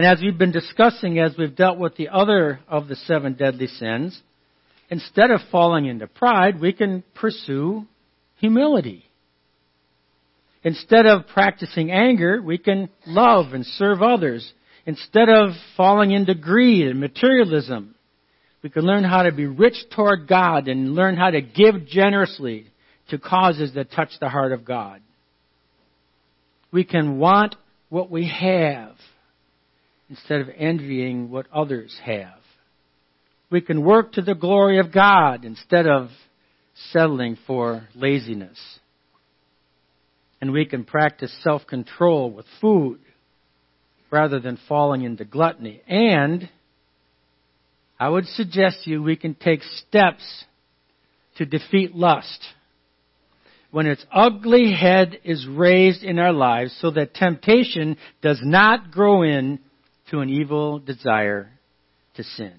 And 0.00 0.06
as 0.06 0.22
we've 0.22 0.38
been 0.38 0.50
discussing, 0.50 1.18
as 1.18 1.34
we've 1.36 1.54
dealt 1.54 1.76
with 1.76 1.94
the 1.96 2.08
other 2.08 2.60
of 2.66 2.88
the 2.88 2.96
seven 2.96 3.34
deadly 3.34 3.66
sins, 3.66 4.18
instead 4.88 5.30
of 5.30 5.42
falling 5.52 5.84
into 5.84 6.06
pride, 6.06 6.58
we 6.58 6.72
can 6.72 7.04
pursue 7.14 7.84
humility. 8.36 9.04
Instead 10.64 11.04
of 11.04 11.26
practicing 11.26 11.90
anger, 11.90 12.40
we 12.40 12.56
can 12.56 12.88
love 13.06 13.52
and 13.52 13.66
serve 13.66 14.00
others. 14.00 14.50
Instead 14.86 15.28
of 15.28 15.50
falling 15.76 16.12
into 16.12 16.34
greed 16.34 16.86
and 16.86 16.98
materialism, 16.98 17.94
we 18.62 18.70
can 18.70 18.84
learn 18.84 19.04
how 19.04 19.24
to 19.24 19.32
be 19.32 19.44
rich 19.44 19.76
toward 19.94 20.26
God 20.26 20.66
and 20.66 20.94
learn 20.94 21.18
how 21.18 21.28
to 21.28 21.42
give 21.42 21.86
generously 21.86 22.68
to 23.10 23.18
causes 23.18 23.74
that 23.74 23.92
touch 23.92 24.12
the 24.18 24.30
heart 24.30 24.52
of 24.52 24.64
God. 24.64 25.02
We 26.72 26.84
can 26.84 27.18
want 27.18 27.54
what 27.90 28.10
we 28.10 28.28
have 28.28 28.96
instead 30.10 30.40
of 30.40 30.48
envying 30.56 31.30
what 31.30 31.46
others 31.52 31.96
have. 32.04 32.40
We 33.48 33.60
can 33.60 33.82
work 33.82 34.12
to 34.12 34.22
the 34.22 34.34
glory 34.34 34.78
of 34.78 34.92
God 34.92 35.44
instead 35.44 35.86
of 35.86 36.08
settling 36.92 37.38
for 37.46 37.88
laziness. 37.94 38.58
And 40.40 40.52
we 40.52 40.66
can 40.66 40.84
practice 40.84 41.32
self-control 41.42 42.32
with 42.32 42.46
food 42.60 42.98
rather 44.10 44.40
than 44.40 44.58
falling 44.68 45.02
into 45.02 45.24
gluttony. 45.24 45.80
And 45.86 46.48
I 47.98 48.08
would 48.08 48.26
suggest 48.26 48.84
to 48.84 48.90
you 48.90 49.02
we 49.02 49.16
can 49.16 49.34
take 49.34 49.62
steps 49.62 50.44
to 51.36 51.46
defeat 51.46 51.94
lust 51.94 52.44
when 53.70 53.86
its 53.86 54.04
ugly 54.12 54.72
head 54.72 55.18
is 55.22 55.46
raised 55.46 56.02
in 56.02 56.18
our 56.18 56.32
lives 56.32 56.76
so 56.80 56.90
that 56.90 57.14
temptation 57.14 57.96
does 58.20 58.40
not 58.42 58.90
grow 58.90 59.22
in 59.22 59.60
to 60.10 60.20
an 60.20 60.28
evil 60.28 60.78
desire 60.78 61.50
to 62.14 62.24
sin. 62.24 62.54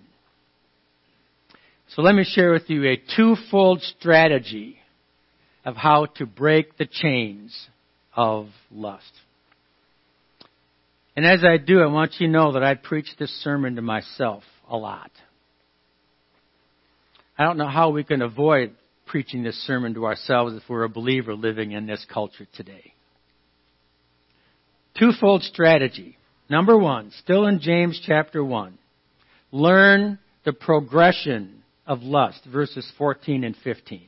So 1.95 2.01
let 2.01 2.15
me 2.15 2.23
share 2.23 2.53
with 2.53 2.69
you 2.69 2.85
a 2.87 3.01
twofold 3.15 3.81
strategy 3.81 4.77
of 5.65 5.75
how 5.75 6.05
to 6.15 6.25
break 6.25 6.77
the 6.77 6.87
chains 6.89 7.67
of 8.15 8.47
lust. 8.71 9.11
And 11.15 11.25
as 11.25 11.43
I 11.43 11.57
do, 11.57 11.81
I 11.81 11.87
want 11.87 12.13
you 12.19 12.27
to 12.27 12.33
know 12.33 12.53
that 12.53 12.63
I 12.63 12.75
preach 12.75 13.07
this 13.19 13.31
sermon 13.43 13.75
to 13.75 13.81
myself 13.81 14.43
a 14.69 14.77
lot. 14.77 15.11
I 17.37 17.43
don't 17.43 17.57
know 17.57 17.67
how 17.67 17.89
we 17.89 18.05
can 18.05 18.21
avoid 18.21 18.73
preaching 19.05 19.43
this 19.43 19.55
sermon 19.67 19.93
to 19.95 20.05
ourselves 20.05 20.55
if 20.55 20.63
we're 20.69 20.83
a 20.83 20.89
believer 20.89 21.35
living 21.35 21.73
in 21.73 21.85
this 21.85 22.05
culture 22.11 22.47
today. 22.55 22.93
Twofold 24.97 25.43
strategy. 25.43 26.17
Number 26.51 26.77
one, 26.77 27.11
still 27.11 27.47
in 27.47 27.61
James 27.61 27.97
chapter 28.05 28.43
1. 28.43 28.77
Learn 29.53 30.19
the 30.43 30.51
progression 30.51 31.63
of 31.87 32.01
lust, 32.01 32.41
verses 32.43 32.85
14 32.97 33.45
and 33.45 33.55
15. 33.63 34.01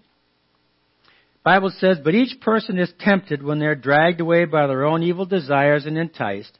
Bible 1.45 1.71
says, 1.79 1.99
But 2.03 2.15
each 2.15 2.41
person 2.41 2.77
is 2.77 2.91
tempted 2.99 3.41
when 3.41 3.59
they're 3.59 3.75
dragged 3.75 4.19
away 4.19 4.43
by 4.43 4.67
their 4.67 4.83
own 4.83 5.03
evil 5.03 5.25
desires 5.25 5.85
and 5.85 5.97
enticed. 5.97 6.51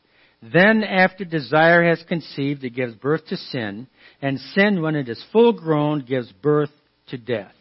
Then 0.41 0.86
after 0.86 1.26
desire 1.26 1.84
has 1.89 2.02
conceived, 2.08 2.63
it 2.63 2.76
gives 2.76 2.96
birth 2.96 3.26
to 3.28 3.36
sin, 3.36 3.88
and 4.22 4.39
sin, 4.39 4.82
when 4.82 4.96
it 4.96 5.10
is 5.10 5.22
full 5.34 5.52
grown, 5.52 6.06
gives 6.06 6.32
birth 6.32 6.72
to 7.10 7.17
death. 7.17 7.52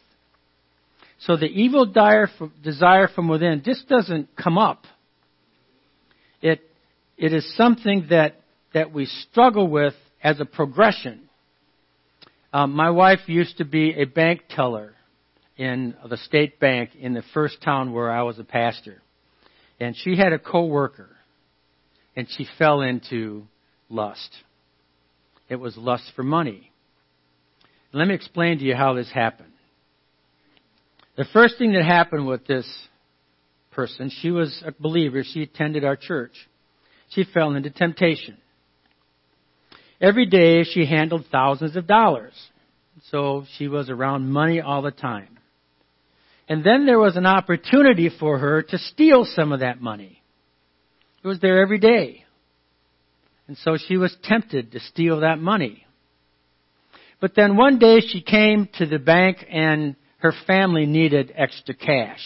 So 1.26 1.36
the 1.36 1.46
evil 1.46 1.86
desire 1.86 3.08
from 3.08 3.26
within 3.26 3.64
just 3.64 3.88
doesn't 3.88 4.28
come 4.36 4.58
up. 4.58 4.84
It 6.40 6.60
it 7.22 7.32
is 7.32 7.56
something 7.56 8.08
that, 8.10 8.34
that 8.74 8.92
we 8.92 9.06
struggle 9.06 9.68
with 9.68 9.94
as 10.24 10.40
a 10.40 10.44
progression. 10.44 11.28
Um, 12.52 12.72
my 12.72 12.90
wife 12.90 13.20
used 13.26 13.58
to 13.58 13.64
be 13.64 13.94
a 13.94 14.06
bank 14.06 14.42
teller 14.50 14.94
in 15.56 15.94
the 16.10 16.16
state 16.16 16.58
bank 16.58 16.90
in 16.98 17.14
the 17.14 17.22
first 17.32 17.62
town 17.62 17.92
where 17.92 18.10
I 18.10 18.22
was 18.22 18.40
a 18.40 18.44
pastor. 18.44 19.02
And 19.78 19.94
she 19.96 20.16
had 20.16 20.32
a 20.32 20.38
coworker 20.38 21.10
and 22.16 22.26
she 22.28 22.44
fell 22.58 22.80
into 22.80 23.44
lust. 23.88 24.36
It 25.48 25.56
was 25.56 25.76
lust 25.76 26.10
for 26.16 26.24
money. 26.24 26.72
Let 27.92 28.08
me 28.08 28.14
explain 28.14 28.58
to 28.58 28.64
you 28.64 28.74
how 28.74 28.94
this 28.94 29.10
happened. 29.12 29.52
The 31.16 31.26
first 31.32 31.56
thing 31.56 31.72
that 31.74 31.84
happened 31.84 32.26
with 32.26 32.48
this 32.48 32.66
person, 33.70 34.10
she 34.10 34.32
was 34.32 34.60
a 34.66 34.72
believer, 34.72 35.22
she 35.22 35.42
attended 35.42 35.84
our 35.84 35.94
church 35.94 36.32
she 37.14 37.24
fell 37.24 37.52
into 37.52 37.70
temptation. 37.70 38.36
Every 40.00 40.26
day 40.26 40.64
she 40.64 40.84
handled 40.84 41.26
thousands 41.30 41.76
of 41.76 41.86
dollars. 41.86 42.34
So 43.10 43.44
she 43.56 43.68
was 43.68 43.88
around 43.88 44.30
money 44.30 44.60
all 44.60 44.82
the 44.82 44.90
time. 44.90 45.38
And 46.48 46.64
then 46.64 46.86
there 46.86 46.98
was 46.98 47.16
an 47.16 47.26
opportunity 47.26 48.10
for 48.10 48.38
her 48.38 48.62
to 48.62 48.78
steal 48.78 49.24
some 49.24 49.52
of 49.52 49.60
that 49.60 49.80
money. 49.80 50.22
It 51.22 51.28
was 51.28 51.40
there 51.40 51.62
every 51.62 51.78
day. 51.78 52.24
And 53.46 53.56
so 53.58 53.76
she 53.76 53.96
was 53.96 54.16
tempted 54.24 54.72
to 54.72 54.80
steal 54.80 55.20
that 55.20 55.38
money. 55.38 55.86
But 57.20 57.34
then 57.36 57.56
one 57.56 57.78
day 57.78 58.00
she 58.00 58.20
came 58.20 58.68
to 58.78 58.86
the 58.86 58.98
bank 58.98 59.44
and 59.48 59.94
her 60.18 60.32
family 60.46 60.86
needed 60.86 61.32
extra 61.36 61.74
cash. 61.74 62.20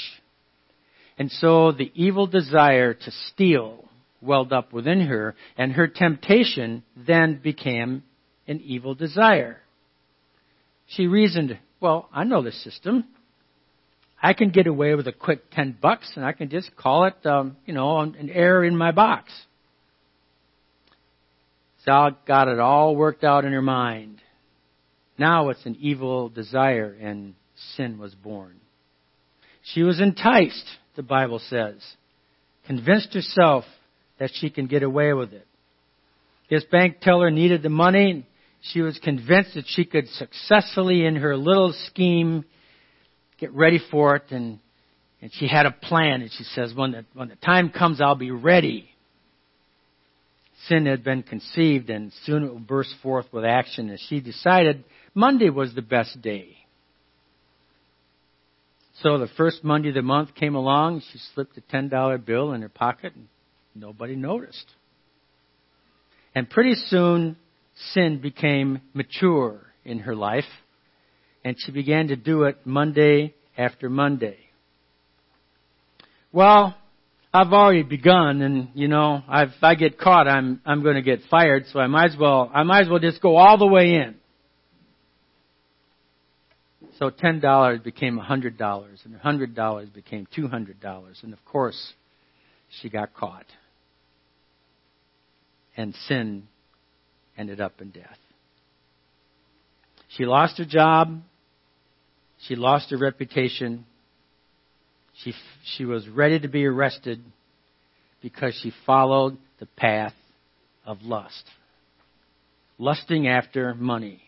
And 1.18 1.30
so 1.30 1.72
the 1.72 1.90
evil 1.94 2.26
desire 2.26 2.94
to 2.94 3.10
steal 3.32 3.85
welled 4.20 4.52
up 4.52 4.72
within 4.72 5.00
her, 5.02 5.34
and 5.56 5.72
her 5.72 5.86
temptation 5.86 6.82
then 6.96 7.40
became 7.42 8.02
an 8.48 8.60
evil 8.60 8.94
desire. 8.94 9.58
She 10.86 11.06
reasoned, 11.06 11.58
well, 11.80 12.08
I 12.12 12.24
know 12.24 12.42
the 12.42 12.52
system. 12.52 13.04
I 14.22 14.32
can 14.32 14.50
get 14.50 14.66
away 14.66 14.94
with 14.94 15.06
a 15.06 15.12
quick 15.12 15.50
ten 15.50 15.76
bucks, 15.80 16.12
and 16.16 16.24
I 16.24 16.32
can 16.32 16.48
just 16.48 16.74
call 16.76 17.04
it, 17.04 17.26
um, 17.26 17.56
you 17.66 17.74
know, 17.74 17.98
an 17.98 18.30
error 18.32 18.64
in 18.64 18.76
my 18.76 18.92
box. 18.92 19.30
Sal 21.84 22.16
got 22.26 22.48
it 22.48 22.58
all 22.58 22.96
worked 22.96 23.24
out 23.24 23.44
in 23.44 23.52
her 23.52 23.62
mind. 23.62 24.20
Now 25.18 25.50
it's 25.50 25.64
an 25.66 25.76
evil 25.80 26.28
desire, 26.28 26.96
and 27.00 27.34
sin 27.76 27.98
was 27.98 28.14
born. 28.14 28.60
She 29.74 29.82
was 29.82 30.00
enticed, 30.00 30.64
the 30.94 31.02
Bible 31.02 31.40
says, 31.40 31.76
convinced 32.66 33.14
herself 33.14 33.64
that 34.18 34.30
she 34.34 34.50
can 34.50 34.66
get 34.66 34.82
away 34.82 35.12
with 35.12 35.32
it. 35.32 35.46
This 36.48 36.64
bank 36.70 37.00
teller 37.00 37.30
needed 37.30 37.62
the 37.62 37.68
money. 37.68 38.26
She 38.60 38.80
was 38.80 38.98
convinced 38.98 39.54
that 39.54 39.64
she 39.66 39.84
could 39.84 40.08
successfully, 40.08 41.04
in 41.04 41.16
her 41.16 41.36
little 41.36 41.74
scheme, 41.86 42.44
get 43.38 43.52
ready 43.52 43.80
for 43.90 44.16
it. 44.16 44.24
And, 44.30 44.58
and 45.20 45.30
she 45.34 45.48
had 45.48 45.66
a 45.66 45.72
plan. 45.72 46.22
And 46.22 46.30
she 46.32 46.44
says, 46.44 46.72
when 46.74 46.92
the, 46.92 47.04
when 47.14 47.28
the 47.28 47.36
time 47.36 47.70
comes, 47.70 48.00
I'll 48.00 48.14
be 48.14 48.30
ready. 48.30 48.88
Sin 50.68 50.86
had 50.86 51.04
been 51.04 51.22
conceived, 51.22 51.90
and 51.90 52.12
soon 52.24 52.42
it 52.42 52.50
will 52.50 52.58
burst 52.58 52.94
forth 53.02 53.26
with 53.32 53.44
action. 53.44 53.90
And 53.90 54.00
she 54.08 54.20
decided 54.20 54.84
Monday 55.14 55.50
was 55.50 55.74
the 55.74 55.82
best 55.82 56.20
day. 56.22 56.56
So 59.02 59.18
the 59.18 59.28
first 59.36 59.62
Monday 59.62 59.90
of 59.90 59.94
the 59.94 60.02
month 60.02 60.34
came 60.34 60.54
along. 60.54 61.02
She 61.12 61.18
slipped 61.34 61.58
a 61.58 61.60
$10 61.60 62.24
bill 62.24 62.52
in 62.52 62.62
her 62.62 62.68
pocket 62.70 63.14
and 63.14 63.28
nobody 63.80 64.16
noticed. 64.16 64.66
And 66.34 66.48
pretty 66.48 66.74
soon, 66.74 67.36
sin 67.92 68.20
became 68.20 68.80
mature 68.94 69.60
in 69.84 70.00
her 70.00 70.14
life, 70.14 70.44
and 71.44 71.56
she 71.58 71.72
began 71.72 72.08
to 72.08 72.16
do 72.16 72.44
it 72.44 72.58
Monday 72.64 73.34
after 73.56 73.88
Monday. 73.88 74.36
Well, 76.32 76.76
I've 77.32 77.52
already 77.52 77.82
begun, 77.82 78.42
and 78.42 78.68
you 78.74 78.88
know, 78.88 79.22
if 79.28 79.50
I 79.62 79.74
get 79.74 79.98
caught, 79.98 80.26
I'm 80.26 80.60
I'm 80.64 80.82
going 80.82 80.96
to 80.96 81.02
get 81.02 81.20
fired. 81.30 81.64
So 81.72 81.78
I 81.78 81.86
might 81.86 82.12
as 82.12 82.16
well 82.18 82.50
I 82.52 82.62
might 82.62 82.82
as 82.82 82.88
well 82.88 82.98
just 82.98 83.20
go 83.20 83.36
all 83.36 83.58
the 83.58 83.66
way 83.66 83.94
in. 83.94 84.14
So 86.98 87.10
ten 87.10 87.40
dollars 87.40 87.80
became 87.80 88.18
a 88.18 88.22
hundred 88.22 88.56
dollars, 88.56 89.00
and 89.04 89.14
a 89.14 89.18
hundred 89.18 89.54
dollars 89.54 89.88
became 89.90 90.26
two 90.34 90.48
hundred 90.48 90.80
dollars, 90.80 91.20
and 91.22 91.32
of 91.32 91.44
course, 91.44 91.92
she 92.80 92.88
got 92.88 93.14
caught, 93.14 93.46
and 95.76 95.94
sin 96.08 96.48
ended 97.36 97.60
up 97.60 97.80
in 97.80 97.90
death. 97.90 98.18
She 100.08 100.24
lost 100.24 100.58
her 100.58 100.64
job. 100.64 101.20
She 102.46 102.56
lost 102.56 102.90
her 102.90 102.96
reputation. 102.96 103.84
She, 105.22 105.32
she 105.76 105.84
was 105.84 106.08
ready 106.08 106.38
to 106.40 106.48
be 106.48 106.64
arrested 106.64 107.22
because 108.22 108.58
she 108.62 108.72
followed 108.84 109.36
the 109.60 109.66
path 109.66 110.14
of 110.84 111.02
lust. 111.02 111.44
Lusting 112.78 113.26
after 113.26 113.74
money. 113.74 114.22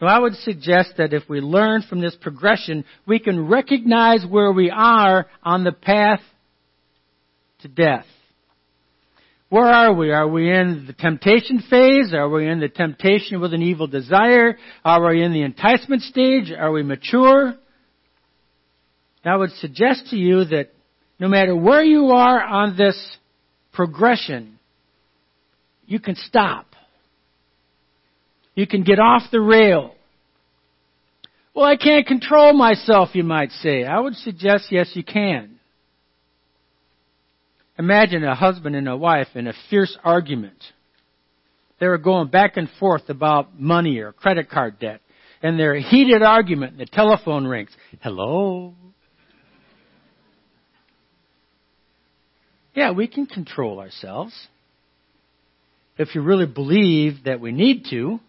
Well, 0.00 0.10
I 0.10 0.18
would 0.18 0.34
suggest 0.36 0.94
that 0.96 1.12
if 1.12 1.28
we 1.28 1.40
learn 1.40 1.82
from 1.82 2.00
this 2.00 2.16
progression, 2.18 2.84
we 3.06 3.18
can 3.18 3.48
recognize 3.48 4.24
where 4.24 4.50
we 4.50 4.70
are 4.70 5.26
on 5.42 5.64
the 5.64 5.72
path 5.72 6.20
to 7.60 7.68
death. 7.68 8.06
Where 9.50 9.66
are 9.66 9.92
we? 9.92 10.12
Are 10.12 10.28
we 10.28 10.48
in 10.48 10.84
the 10.86 10.92
temptation 10.92 11.62
phase? 11.68 12.14
Are 12.14 12.28
we 12.28 12.48
in 12.48 12.60
the 12.60 12.68
temptation 12.68 13.40
with 13.40 13.52
an 13.52 13.62
evil 13.62 13.88
desire? 13.88 14.56
Are 14.84 15.10
we 15.10 15.24
in 15.24 15.32
the 15.32 15.42
enticement 15.42 16.02
stage? 16.02 16.52
Are 16.56 16.70
we 16.70 16.84
mature? 16.84 17.54
I 19.24 19.36
would 19.36 19.50
suggest 19.50 20.06
to 20.10 20.16
you 20.16 20.44
that 20.46 20.70
no 21.18 21.28
matter 21.28 21.54
where 21.54 21.82
you 21.82 22.06
are 22.12 22.40
on 22.40 22.76
this 22.76 22.96
progression, 23.72 24.58
you 25.84 25.98
can 25.98 26.14
stop. 26.14 26.66
You 28.54 28.68
can 28.68 28.84
get 28.84 29.00
off 29.00 29.22
the 29.32 29.40
rail. 29.40 29.94
Well, 31.54 31.64
I 31.64 31.76
can't 31.76 32.06
control 32.06 32.52
myself, 32.52 33.10
you 33.14 33.24
might 33.24 33.50
say. 33.50 33.84
I 33.84 33.98
would 33.98 34.14
suggest 34.14 34.68
yes, 34.70 34.90
you 34.94 35.02
can. 35.02 35.59
Imagine 37.80 38.24
a 38.24 38.34
husband 38.34 38.76
and 38.76 38.86
a 38.90 38.94
wife 38.94 39.28
in 39.34 39.46
a 39.46 39.54
fierce 39.70 39.96
argument. 40.04 40.62
They 41.80 41.86
were 41.86 41.96
going 41.96 42.28
back 42.28 42.58
and 42.58 42.68
forth 42.78 43.08
about 43.08 43.58
money 43.58 44.00
or 44.00 44.12
credit 44.12 44.50
card 44.50 44.78
debt. 44.78 45.00
And 45.42 45.58
their 45.58 45.74
heated 45.76 46.22
argument, 46.22 46.76
the 46.76 46.84
telephone 46.84 47.46
rings. 47.46 47.70
Hello? 48.02 48.74
Yeah, 52.74 52.90
we 52.90 53.08
can 53.08 53.24
control 53.24 53.80
ourselves. 53.80 54.34
If 55.96 56.14
you 56.14 56.20
really 56.20 56.44
believe 56.44 57.24
that 57.24 57.40
we 57.40 57.50
need 57.50 57.86
to. 57.88 58.20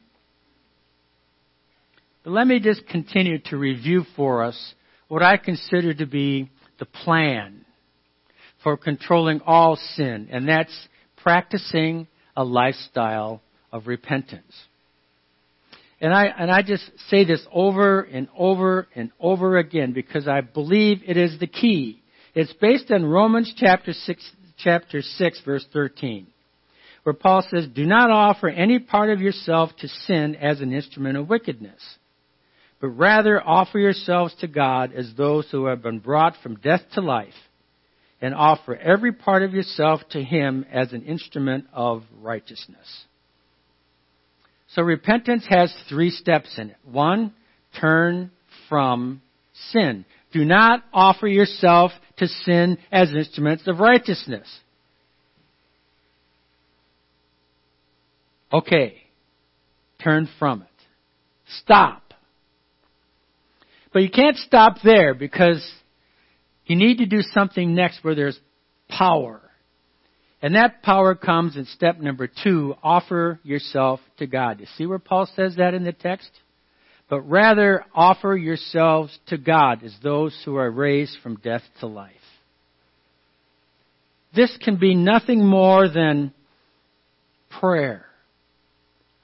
But 2.23 2.31
let 2.31 2.47
me 2.47 2.61
just 2.61 2.87
continue 2.87 3.39
to 3.47 3.57
review 3.57 4.05
for 4.15 4.45
us 4.45 4.73
what 5.09 5.21
I 5.21 5.35
consider 5.35 5.93
to 5.95 6.05
be 6.05 6.49
the 6.79 6.85
plan 6.85 7.65
for 8.63 8.77
controlling 8.77 9.41
all 9.45 9.75
sin, 9.95 10.29
and 10.31 10.47
that's 10.47 10.87
practicing 11.17 12.07
a 12.35 12.43
lifestyle 12.43 13.41
of 13.71 13.87
repentance. 13.87 14.53
And 15.99 16.13
I, 16.13 16.25
and 16.25 16.49
I 16.49 16.63
just 16.63 16.83
say 17.09 17.25
this 17.25 17.45
over 17.53 18.01
and 18.01 18.27
over 18.35 18.87
and 18.95 19.11
over 19.19 19.57
again 19.57 19.93
because 19.93 20.27
I 20.27 20.41
believe 20.41 21.01
it 21.05 21.15
is 21.15 21.39
the 21.39 21.47
key. 21.47 22.01
It's 22.33 22.53
based 22.53 22.89
on 22.91 23.05
Romans 23.05 23.53
chapter 23.55 23.93
6, 23.93 24.31
chapter 24.57 25.01
6 25.01 25.41
verse 25.45 25.65
13, 25.71 26.25
where 27.03 27.13
Paul 27.13 27.45
says, 27.51 27.67
Do 27.67 27.85
not 27.85 28.09
offer 28.09 28.49
any 28.49 28.79
part 28.79 29.11
of 29.11 29.21
yourself 29.21 29.69
to 29.79 29.87
sin 29.87 30.35
as 30.35 30.61
an 30.61 30.73
instrument 30.73 31.17
of 31.17 31.29
wickedness, 31.29 31.81
but 32.79 32.87
rather 32.87 33.39
offer 33.39 33.77
yourselves 33.77 34.33
to 34.39 34.47
God 34.47 34.93
as 34.93 35.13
those 35.15 35.47
who 35.51 35.65
have 35.65 35.83
been 35.83 35.99
brought 35.99 36.35
from 36.41 36.55
death 36.55 36.81
to 36.93 37.01
life 37.01 37.33
and 38.21 38.35
offer 38.35 38.75
every 38.75 39.11
part 39.11 39.43
of 39.43 39.53
yourself 39.53 40.01
to 40.11 40.23
Him 40.23 40.65
as 40.71 40.93
an 40.93 41.03
instrument 41.03 41.65
of 41.73 42.03
righteousness. 42.21 43.05
So 44.75 44.83
repentance 44.83 45.45
has 45.49 45.73
three 45.89 46.11
steps 46.11 46.57
in 46.57 46.69
it. 46.69 46.77
One, 46.85 47.33
turn 47.79 48.31
from 48.69 49.21
sin. 49.71 50.05
Do 50.31 50.45
not 50.45 50.83
offer 50.93 51.27
yourself 51.27 51.91
to 52.17 52.27
sin 52.27 52.77
as 52.91 53.11
instruments 53.11 53.67
of 53.67 53.79
righteousness. 53.79 54.47
Okay. 58.53 58.95
Turn 60.03 60.29
from 60.39 60.61
it. 60.61 60.67
Stop. 61.63 62.13
But 63.93 64.03
you 64.03 64.09
can't 64.09 64.37
stop 64.37 64.77
there 64.83 65.13
because 65.13 65.69
you 66.71 66.77
need 66.77 66.99
to 66.99 67.05
do 67.05 67.21
something 67.33 67.75
next 67.75 68.01
where 68.01 68.15
there's 68.15 68.39
power. 68.87 69.41
And 70.41 70.55
that 70.55 70.81
power 70.81 71.15
comes 71.15 71.57
in 71.57 71.65
step 71.65 71.99
number 71.99 72.29
two, 72.43 72.75
offer 72.81 73.41
yourself 73.43 73.99
to 74.19 74.25
God. 74.25 74.61
You 74.61 74.67
see 74.77 74.85
where 74.85 74.97
Paul 74.97 75.27
says 75.35 75.57
that 75.57 75.73
in 75.73 75.83
the 75.83 75.91
text? 75.91 76.31
But 77.09 77.29
rather 77.29 77.83
offer 77.93 78.37
yourselves 78.37 79.19
to 79.27 79.37
God 79.37 79.83
as 79.83 79.93
those 80.01 80.33
who 80.45 80.55
are 80.55 80.71
raised 80.71 81.17
from 81.21 81.35
death 81.35 81.63
to 81.81 81.87
life. 81.87 82.13
This 84.33 84.57
can 84.63 84.77
be 84.77 84.95
nothing 84.95 85.45
more 85.45 85.89
than 85.89 86.33
prayer. 87.59 88.05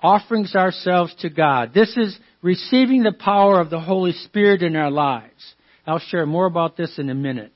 Offerings 0.02 0.54
ourselves 0.54 1.16
to 1.22 1.30
God. 1.30 1.74
This 1.74 1.96
is 1.96 2.20
receiving 2.42 3.04
the 3.04 3.16
power 3.18 3.62
of 3.62 3.70
the 3.70 3.80
Holy 3.80 4.12
Spirit 4.12 4.64
in 4.64 4.76
our 4.76 4.92
lives. 4.92 5.54
I'll 5.88 6.00
share 6.00 6.26
more 6.26 6.46
about 6.46 6.76
this 6.76 7.00
in 7.00 7.10
a 7.10 7.16
minute. 7.16 7.54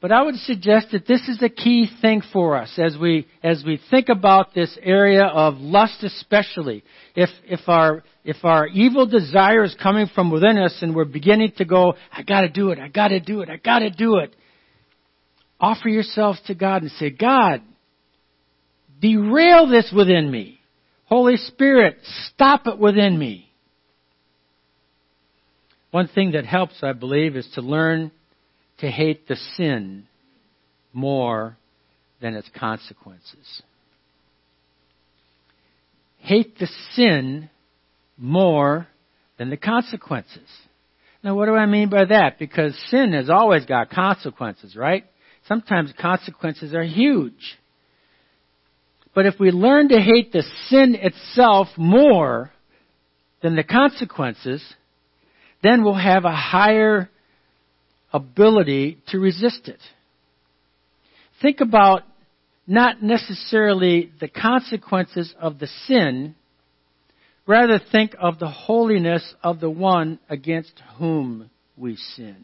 But 0.00 0.12
I 0.12 0.22
would 0.22 0.36
suggest 0.36 0.88
that 0.92 1.08
this 1.08 1.22
is 1.28 1.42
a 1.42 1.48
key 1.48 1.90
thing 2.00 2.22
for 2.32 2.56
us 2.56 2.72
as 2.78 2.96
we, 2.96 3.26
as 3.42 3.64
we 3.66 3.80
think 3.90 4.08
about 4.08 4.54
this 4.54 4.78
area 4.80 5.24
of 5.24 5.54
lust 5.54 6.04
especially. 6.04 6.84
If, 7.16 7.30
if 7.44 7.60
our, 7.66 8.04
if 8.24 8.36
our 8.44 8.68
evil 8.68 9.06
desire 9.06 9.64
is 9.64 9.74
coming 9.82 10.06
from 10.14 10.30
within 10.30 10.56
us 10.56 10.78
and 10.82 10.94
we're 10.94 11.04
beginning 11.04 11.52
to 11.56 11.64
go, 11.64 11.94
I 12.12 12.22
gotta 12.22 12.48
do 12.48 12.70
it, 12.70 12.78
I 12.78 12.86
gotta 12.86 13.18
do 13.18 13.40
it, 13.40 13.48
I 13.48 13.56
gotta 13.56 13.90
do 13.90 14.18
it. 14.18 14.36
Offer 15.58 15.88
yourselves 15.88 16.40
to 16.46 16.54
God 16.54 16.82
and 16.82 16.92
say, 16.92 17.10
God, 17.10 17.62
derail 19.00 19.66
this 19.66 19.92
within 19.94 20.30
me. 20.30 20.60
Holy 21.06 21.38
Spirit, 21.38 21.96
stop 22.34 22.68
it 22.68 22.78
within 22.78 23.18
me. 23.18 23.47
One 25.90 26.08
thing 26.08 26.32
that 26.32 26.44
helps, 26.44 26.82
I 26.82 26.92
believe, 26.92 27.36
is 27.36 27.48
to 27.54 27.62
learn 27.62 28.10
to 28.78 28.90
hate 28.90 29.26
the 29.26 29.36
sin 29.56 30.06
more 30.92 31.56
than 32.20 32.34
its 32.34 32.48
consequences. 32.58 33.62
Hate 36.18 36.58
the 36.58 36.68
sin 36.92 37.48
more 38.18 38.86
than 39.38 39.50
the 39.50 39.56
consequences. 39.56 40.48
Now, 41.22 41.34
what 41.34 41.46
do 41.46 41.54
I 41.54 41.66
mean 41.66 41.88
by 41.88 42.04
that? 42.04 42.38
Because 42.38 42.78
sin 42.90 43.12
has 43.12 43.30
always 43.30 43.64
got 43.64 43.90
consequences, 43.90 44.76
right? 44.76 45.04
Sometimes 45.46 45.92
consequences 45.98 46.74
are 46.74 46.84
huge. 46.84 47.58
But 49.14 49.26
if 49.26 49.34
we 49.40 49.50
learn 49.50 49.88
to 49.88 50.00
hate 50.00 50.32
the 50.32 50.44
sin 50.68 50.94
itself 50.94 51.68
more 51.76 52.52
than 53.42 53.56
the 53.56 53.64
consequences, 53.64 54.62
then 55.62 55.84
we'll 55.84 55.94
have 55.94 56.24
a 56.24 56.34
higher 56.34 57.10
ability 58.12 58.98
to 59.08 59.18
resist 59.18 59.68
it. 59.68 59.80
Think 61.42 61.60
about 61.60 62.02
not 62.66 63.02
necessarily 63.02 64.12
the 64.20 64.28
consequences 64.28 65.34
of 65.40 65.58
the 65.58 65.68
sin, 65.86 66.34
rather 67.46 67.80
think 67.90 68.14
of 68.20 68.38
the 68.38 68.48
holiness 68.48 69.34
of 69.42 69.60
the 69.60 69.70
one 69.70 70.18
against 70.28 70.80
whom 70.98 71.50
we 71.76 71.96
sin. 71.96 72.36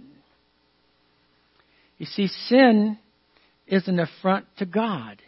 You 1.98 2.06
see, 2.06 2.28
sin 2.48 2.98
is 3.66 3.86
an 3.86 4.00
affront 4.00 4.46
to 4.58 4.66
God. 4.66 5.20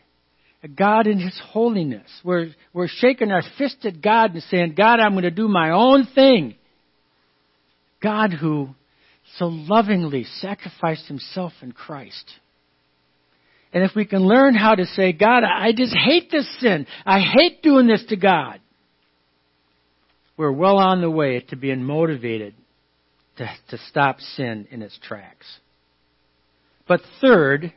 God 0.75 1.07
in 1.07 1.21
His 1.21 1.39
holiness. 1.53 2.09
We're, 2.25 2.49
we're 2.73 2.89
shaking 2.89 3.31
our 3.31 3.43
fist 3.59 3.85
at 3.85 4.03
God 4.03 4.35
and 4.35 4.43
saying, 4.45 4.75
God, 4.77 4.99
I'm 4.99 5.13
going 5.13 5.23
to 5.23 5.31
do 5.31 5.49
my 5.49 5.71
own 5.71 6.09
thing. 6.15 6.57
God 8.03 8.33
who 8.33 8.71
so 9.39 9.47
lovingly 9.47 10.25
sacrificed 10.41 11.07
himself 11.07 11.53
in 11.63 11.73
Christ. 11.73 12.33
And 13.73 13.85
if 13.85 13.93
we 13.95 14.05
can 14.05 14.27
learn 14.27 14.55
how 14.55 14.75
to 14.75 14.87
say, 14.87 15.13
God, 15.13 15.43
I 15.45 15.73
just 15.73 15.95
hate 15.95 16.31
this 16.31 16.49
sin. 16.61 16.87
I 17.05 17.21
hate 17.21 17.63
doing 17.63 17.87
this 17.87 18.05
to 18.09 18.17
God. 18.17 18.61
We're 20.37 20.53
well 20.53 20.79
on 20.79 21.01
the 21.01 21.11
way 21.11 21.41
to 21.49 21.57
being 21.57 21.83
motivated 21.83 22.55
to, 23.39 23.51
to 23.71 23.79
stop 23.89 24.21
sin 24.21 24.69
in 24.71 24.83
its 24.83 24.99
tracks. 25.03 25.47
But 26.87 27.01
third, 27.21 27.73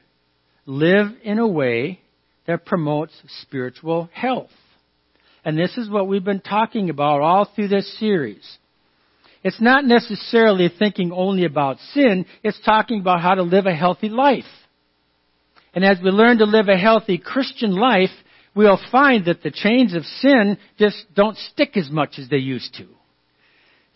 live 0.66 1.08
in 1.24 1.40
a 1.40 1.48
way 1.48 2.00
that 2.48 2.66
promotes 2.66 3.14
spiritual 3.42 4.10
health. 4.14 4.52
And 5.44 5.58
this 5.58 5.78
is 5.78 5.90
what 5.90 6.08
we've 6.08 6.24
been 6.24 6.42
talking 6.42 6.90
about 6.90 7.22
all 7.22 7.50
through 7.56 7.70
this 7.70 8.00
series. 8.00 8.58
It's 9.44 9.62
not 9.62 9.86
necessarily 9.86 10.70
thinking 10.70 11.12
only 11.12 11.46
about 11.46 11.80
sin, 11.94 12.26
it's 12.44 12.60
talking 12.66 13.00
about 13.00 13.22
how 13.22 13.36
to 13.36 13.44
live 13.44 13.66
a 13.66 13.76
healthy 13.76 14.10
life. 14.10 14.44
And 15.74 15.86
as 15.86 16.00
we 16.04 16.10
learn 16.10 16.40
to 16.40 16.46
live 16.46 16.68
a 16.68 16.78
healthy 16.78 17.18
Christian 17.18 17.72
life, 17.72 18.10
we'll 18.56 18.80
find 18.92 19.26
that 19.26 19.44
the 19.44 19.52
chains 19.52 19.94
of 19.94 20.04
sin 20.04 20.58
just 20.78 20.98
don't 21.16 21.38
stick 21.38 21.78
as 21.78 21.90
much 21.90 22.16
as 22.18 22.28
they 22.30 22.38
used 22.38 22.74
to. 22.76 22.88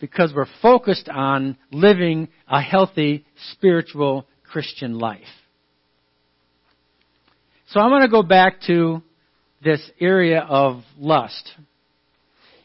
Because 0.00 0.32
we're 0.34 0.46
focused 0.62 1.08
on 1.08 1.56
living 1.70 2.28
a 2.48 2.60
healthy 2.60 3.24
spiritual 3.52 4.26
Christian 4.50 4.98
life. 4.98 5.20
So 7.68 7.80
I 7.80 7.88
want 7.88 8.02
to 8.02 8.10
go 8.10 8.22
back 8.22 8.60
to 8.68 9.02
this 9.62 9.80
area 10.00 10.40
of 10.40 10.82
lust. 10.96 11.50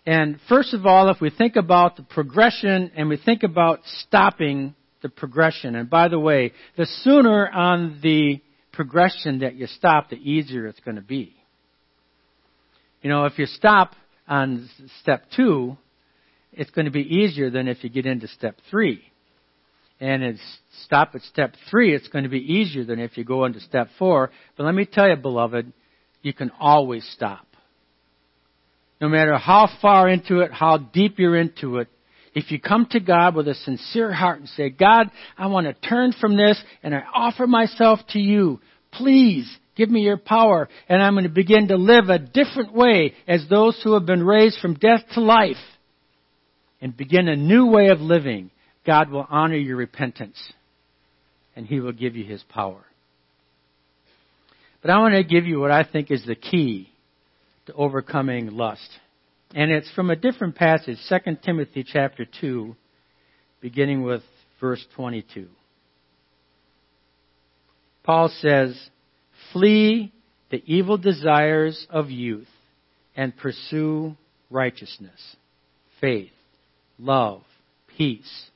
And 0.09 0.39
first 0.49 0.73
of 0.73 0.87
all, 0.87 1.11
if 1.11 1.21
we 1.21 1.29
think 1.29 1.55
about 1.55 1.95
the 1.95 2.01
progression 2.01 2.89
and 2.95 3.09
we 3.09 3.17
think 3.17 3.43
about 3.43 3.81
stopping 3.99 4.73
the 5.03 5.09
progression, 5.09 5.75
and 5.75 5.87
by 5.87 6.07
the 6.07 6.17
way, 6.17 6.53
the 6.77 6.87
sooner 7.03 7.47
on 7.47 7.99
the 8.01 8.41
progression 8.73 9.41
that 9.41 9.53
you 9.53 9.67
stop, 9.67 10.09
the 10.09 10.15
easier 10.15 10.65
it's 10.65 10.79
going 10.79 10.95
to 10.95 11.03
be. 11.03 11.35
You 13.03 13.11
know, 13.11 13.25
if 13.25 13.37
you 13.37 13.45
stop 13.45 13.91
on 14.27 14.67
step 14.99 15.25
two, 15.35 15.77
it's 16.53 16.71
going 16.71 16.85
to 16.85 16.91
be 16.91 17.01
easier 17.01 17.51
than 17.51 17.67
if 17.67 17.83
you 17.83 17.91
get 17.91 18.07
into 18.07 18.27
step 18.29 18.57
three. 18.71 19.03
And 19.99 20.23
it's 20.23 20.41
stop 20.85 21.11
at 21.13 21.21
step 21.21 21.53
three, 21.69 21.93
it's 21.93 22.07
going 22.07 22.23
to 22.23 22.31
be 22.31 22.39
easier 22.39 22.83
than 22.83 22.97
if 22.97 23.15
you 23.15 23.23
go 23.23 23.45
into 23.45 23.59
step 23.59 23.89
four. 23.99 24.31
But 24.57 24.63
let 24.63 24.73
me 24.73 24.87
tell 24.91 25.07
you, 25.07 25.17
beloved, 25.17 25.71
you 26.23 26.33
can 26.33 26.49
always 26.59 27.07
stop. 27.13 27.45
No 29.01 29.07
matter 29.07 29.37
how 29.37 29.69
far 29.81 30.09
into 30.09 30.39
it, 30.39 30.51
how 30.51 30.77
deep 30.77 31.19
you're 31.19 31.37
into 31.37 31.77
it, 31.77 31.87
if 32.35 32.51
you 32.51 32.59
come 32.59 32.85
to 32.91 32.99
God 32.99 33.35
with 33.35 33.47
a 33.47 33.55
sincere 33.55 34.13
heart 34.13 34.39
and 34.39 34.49
say, 34.49 34.69
God, 34.69 35.09
I 35.37 35.47
want 35.47 35.67
to 35.67 35.87
turn 35.87 36.13
from 36.13 36.37
this 36.37 36.61
and 36.83 36.93
I 36.93 37.03
offer 37.13 37.47
myself 37.47 37.99
to 38.09 38.19
you. 38.19 38.59
Please 38.91 39.49
give 39.75 39.89
me 39.89 40.01
your 40.01 40.17
power 40.17 40.69
and 40.87 41.01
I'm 41.01 41.13
going 41.13 41.23
to 41.23 41.29
begin 41.29 41.69
to 41.69 41.77
live 41.77 42.09
a 42.09 42.19
different 42.19 42.73
way 42.73 43.13
as 43.27 43.45
those 43.49 43.79
who 43.83 43.93
have 43.93 44.05
been 44.05 44.23
raised 44.23 44.59
from 44.59 44.75
death 44.75 45.01
to 45.13 45.21
life 45.21 45.57
and 46.81 46.95
begin 46.95 47.27
a 47.27 47.35
new 47.35 47.67
way 47.67 47.87
of 47.87 47.99
living. 47.99 48.51
God 48.85 49.09
will 49.09 49.25
honor 49.29 49.57
your 49.57 49.77
repentance 49.77 50.39
and 51.55 51.65
He 51.65 51.79
will 51.79 51.93
give 51.93 52.15
you 52.15 52.25
His 52.25 52.43
power. 52.43 52.85
But 54.81 54.91
I 54.91 54.99
want 54.99 55.15
to 55.15 55.23
give 55.23 55.45
you 55.45 55.59
what 55.59 55.71
I 55.71 55.83
think 55.83 56.11
is 56.11 56.25
the 56.25 56.35
key 56.35 56.88
to 57.69 57.75
overcoming 57.75 58.51
lust. 58.51 58.89
And 59.53 59.71
it's 59.71 59.89
from 59.91 60.09
a 60.09 60.15
different 60.15 60.55
passage, 60.55 60.97
2 61.07 61.37
Timothy 61.43 61.83
chapter 61.83 62.25
2, 62.41 62.75
beginning 63.61 64.03
with 64.03 64.21
verse 64.59 64.83
22. 64.95 65.47
Paul 68.03 68.31
says, 68.39 68.77
Flee 69.53 70.11
the 70.51 70.63
evil 70.65 70.97
desires 70.97 71.87
of 71.89 72.09
youth 72.09 72.47
and 73.15 73.35
pursue 73.35 74.15
righteousness, 74.49 75.35
faith, 76.01 76.31
love, 76.97 77.43
peace, 77.97 78.49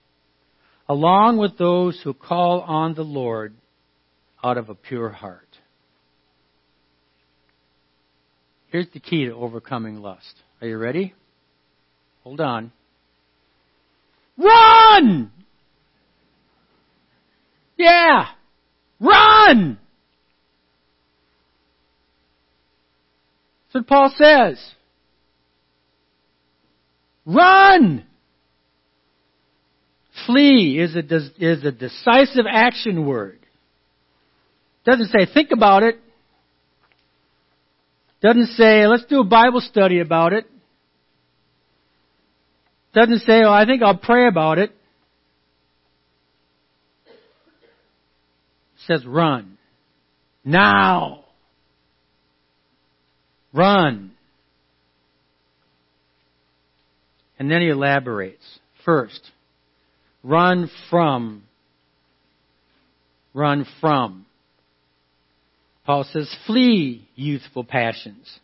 along 0.90 1.38
with 1.38 1.58
those 1.58 2.00
who 2.04 2.14
call 2.14 2.62
on 2.62 2.94
the 2.94 3.04
Lord 3.04 3.54
out 4.44 4.58
of 4.58 4.70
a 4.70 4.76
pure 4.76 5.10
heart. 5.10 5.53
Here's 8.74 8.90
the 8.90 9.00
key 9.00 9.26
to 9.26 9.36
overcoming 9.36 10.02
lust. 10.02 10.34
Are 10.60 10.68
you 10.68 10.80
ready? 10.80 11.14
Hold 12.24 12.42
on. 12.42 12.72
Run! 14.36 15.32
Yeah! 17.78 18.30
Run! 19.00 19.78
That's 23.62 23.86
what 23.86 23.88
Paul 23.88 24.12
says. 24.18 24.60
Run! 27.28 28.04
Flee 30.26 30.80
is 30.80 30.96
a, 30.96 31.04
is 31.38 31.64
a 31.64 31.72
decisive 31.72 32.46
action 32.52 33.06
word. 33.06 33.38
Doesn't 34.84 35.12
say 35.12 35.32
think 35.32 35.52
about 35.52 35.84
it. 35.84 36.00
Doesn't 38.24 38.56
say 38.56 38.88
let's 38.88 39.06
do 39.06 39.20
a 39.20 39.26
Bible 39.26 39.60
study 39.60 40.00
about 40.00 40.32
it. 40.32 40.46
Doesn't 42.94 43.20
say, 43.20 43.42
oh, 43.44 43.52
I 43.52 43.66
think 43.66 43.84
I'll 43.84 43.98
pray 43.98 44.28
about 44.28 44.60
it. 44.60 44.72
It 47.06 47.12
says 48.88 49.06
run. 49.06 49.58
Now. 50.46 51.26
Run. 53.52 54.12
And 57.38 57.52
then 57.52 57.62
he 57.62 57.70
elaborates. 57.70 58.46
First, 58.86 59.32
run 60.24 60.70
from. 60.90 61.44
Run 63.34 63.66
from. 63.82 64.26
Paul 65.86 66.06
says, 66.12 66.34
flee 66.48 67.08
youthful 67.16 67.64
passions. 67.64 68.40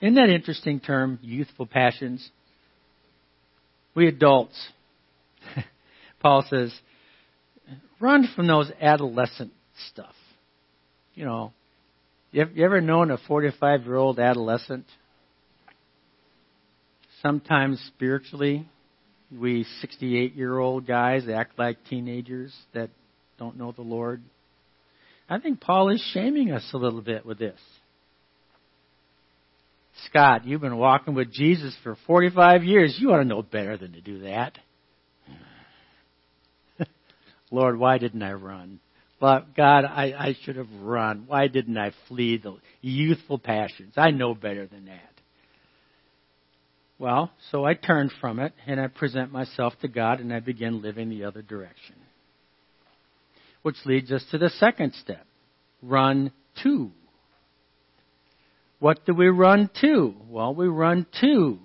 Isn't 0.00 0.14
that 0.16 0.28
interesting 0.28 0.80
term, 0.80 1.18
youthful 1.22 1.66
passions? 1.66 2.28
We 3.94 4.08
adults, 4.08 4.58
Paul 6.20 6.44
says, 6.48 6.74
run 8.00 8.28
from 8.34 8.46
those 8.46 8.70
adolescent 8.80 9.52
stuff. 9.90 10.14
You 11.14 11.24
know, 11.24 11.52
you 12.32 12.46
ever 12.64 12.80
known 12.80 13.10
a 13.10 13.18
45 13.28 13.84
year 13.84 13.96
old 13.96 14.18
adolescent? 14.18 14.86
Sometimes 17.20 17.78
spiritually, 17.94 18.66
we 19.30 19.64
68 19.80 20.34
year 20.34 20.58
old 20.58 20.86
guys 20.86 21.28
act 21.28 21.58
like 21.58 21.76
teenagers 21.88 22.54
that 22.74 22.90
don't 23.38 23.56
know 23.56 23.72
the 23.72 23.82
Lord. 23.82 24.22
I 25.32 25.38
think 25.38 25.62
Paul 25.62 25.88
is 25.88 26.10
shaming 26.12 26.52
us 26.52 26.68
a 26.74 26.76
little 26.76 27.00
bit 27.00 27.24
with 27.24 27.38
this. 27.38 27.58
Scott, 30.04 30.46
you've 30.46 30.60
been 30.60 30.76
walking 30.76 31.14
with 31.14 31.32
Jesus 31.32 31.74
for 31.82 31.96
45 32.06 32.64
years. 32.64 32.98
You 33.00 33.12
ought 33.12 33.18
to 33.18 33.24
know 33.24 33.40
better 33.40 33.78
than 33.78 33.92
to 33.92 34.02
do 34.02 34.20
that. 34.24 34.58
Lord, 37.50 37.78
why 37.78 37.96
didn't 37.96 38.22
I 38.22 38.34
run? 38.34 38.78
But 39.20 39.56
God, 39.56 39.86
I, 39.86 40.12
I 40.12 40.36
should 40.42 40.56
have 40.56 40.70
run. 40.82 41.24
Why 41.26 41.48
didn't 41.48 41.78
I 41.78 41.92
flee 42.08 42.36
the 42.36 42.58
youthful 42.82 43.38
passions? 43.38 43.94
I 43.96 44.10
know 44.10 44.34
better 44.34 44.66
than 44.66 44.84
that. 44.84 45.14
Well, 46.98 47.30
so 47.50 47.64
I 47.64 47.72
turn 47.72 48.10
from 48.20 48.38
it 48.38 48.52
and 48.66 48.78
I 48.78 48.88
present 48.88 49.32
myself 49.32 49.72
to 49.80 49.88
God 49.88 50.20
and 50.20 50.30
I 50.30 50.40
begin 50.40 50.82
living 50.82 51.08
the 51.08 51.24
other 51.24 51.40
direction. 51.40 52.01
Which 53.62 53.76
leads 53.84 54.10
us 54.10 54.24
to 54.30 54.38
the 54.38 54.50
second 54.50 54.94
step 54.94 55.24
run 55.82 56.32
to. 56.62 56.90
What 58.78 59.04
do 59.06 59.14
we 59.14 59.28
run 59.28 59.70
to? 59.80 60.14
Well, 60.28 60.54
we 60.54 60.66
run 60.66 61.06
to 61.20 61.58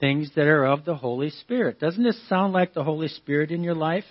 things 0.00 0.30
that 0.34 0.46
are 0.46 0.64
of 0.64 0.84
the 0.84 0.94
Holy 0.94 1.30
Spirit. 1.30 1.78
Doesn't 1.78 2.02
this 2.02 2.28
sound 2.28 2.54
like 2.54 2.72
the 2.72 2.84
Holy 2.84 3.08
Spirit 3.08 3.50
in 3.50 3.62
your 3.62 3.74
life? 3.74 4.04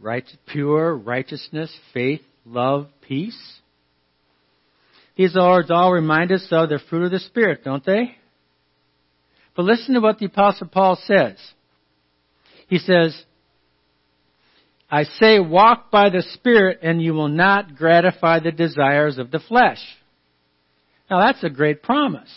Right, 0.00 0.24
pure 0.46 0.96
righteousness, 0.96 1.70
faith, 1.92 2.22
love, 2.44 2.88
peace. 3.06 3.60
These 5.16 5.34
words 5.34 5.70
all 5.70 5.92
remind 5.92 6.32
us 6.32 6.46
of 6.50 6.70
the 6.70 6.80
fruit 6.88 7.04
of 7.04 7.10
the 7.10 7.20
Spirit, 7.20 7.62
don't 7.64 7.84
they? 7.84 8.16
But 9.54 9.66
listen 9.66 9.94
to 9.94 10.00
what 10.00 10.18
the 10.18 10.26
Apostle 10.26 10.68
Paul 10.68 10.98
says. 11.04 11.36
He 12.68 12.78
says, 12.78 13.22
I 14.92 15.04
say, 15.04 15.40
walk 15.40 15.90
by 15.90 16.10
the 16.10 16.22
Spirit, 16.34 16.80
and 16.82 17.00
you 17.00 17.14
will 17.14 17.30
not 17.30 17.76
gratify 17.76 18.40
the 18.40 18.52
desires 18.52 19.16
of 19.16 19.30
the 19.30 19.40
flesh. 19.40 19.78
Now 21.10 21.20
that's 21.20 21.42
a 21.42 21.48
great 21.48 21.82
promise. 21.82 22.30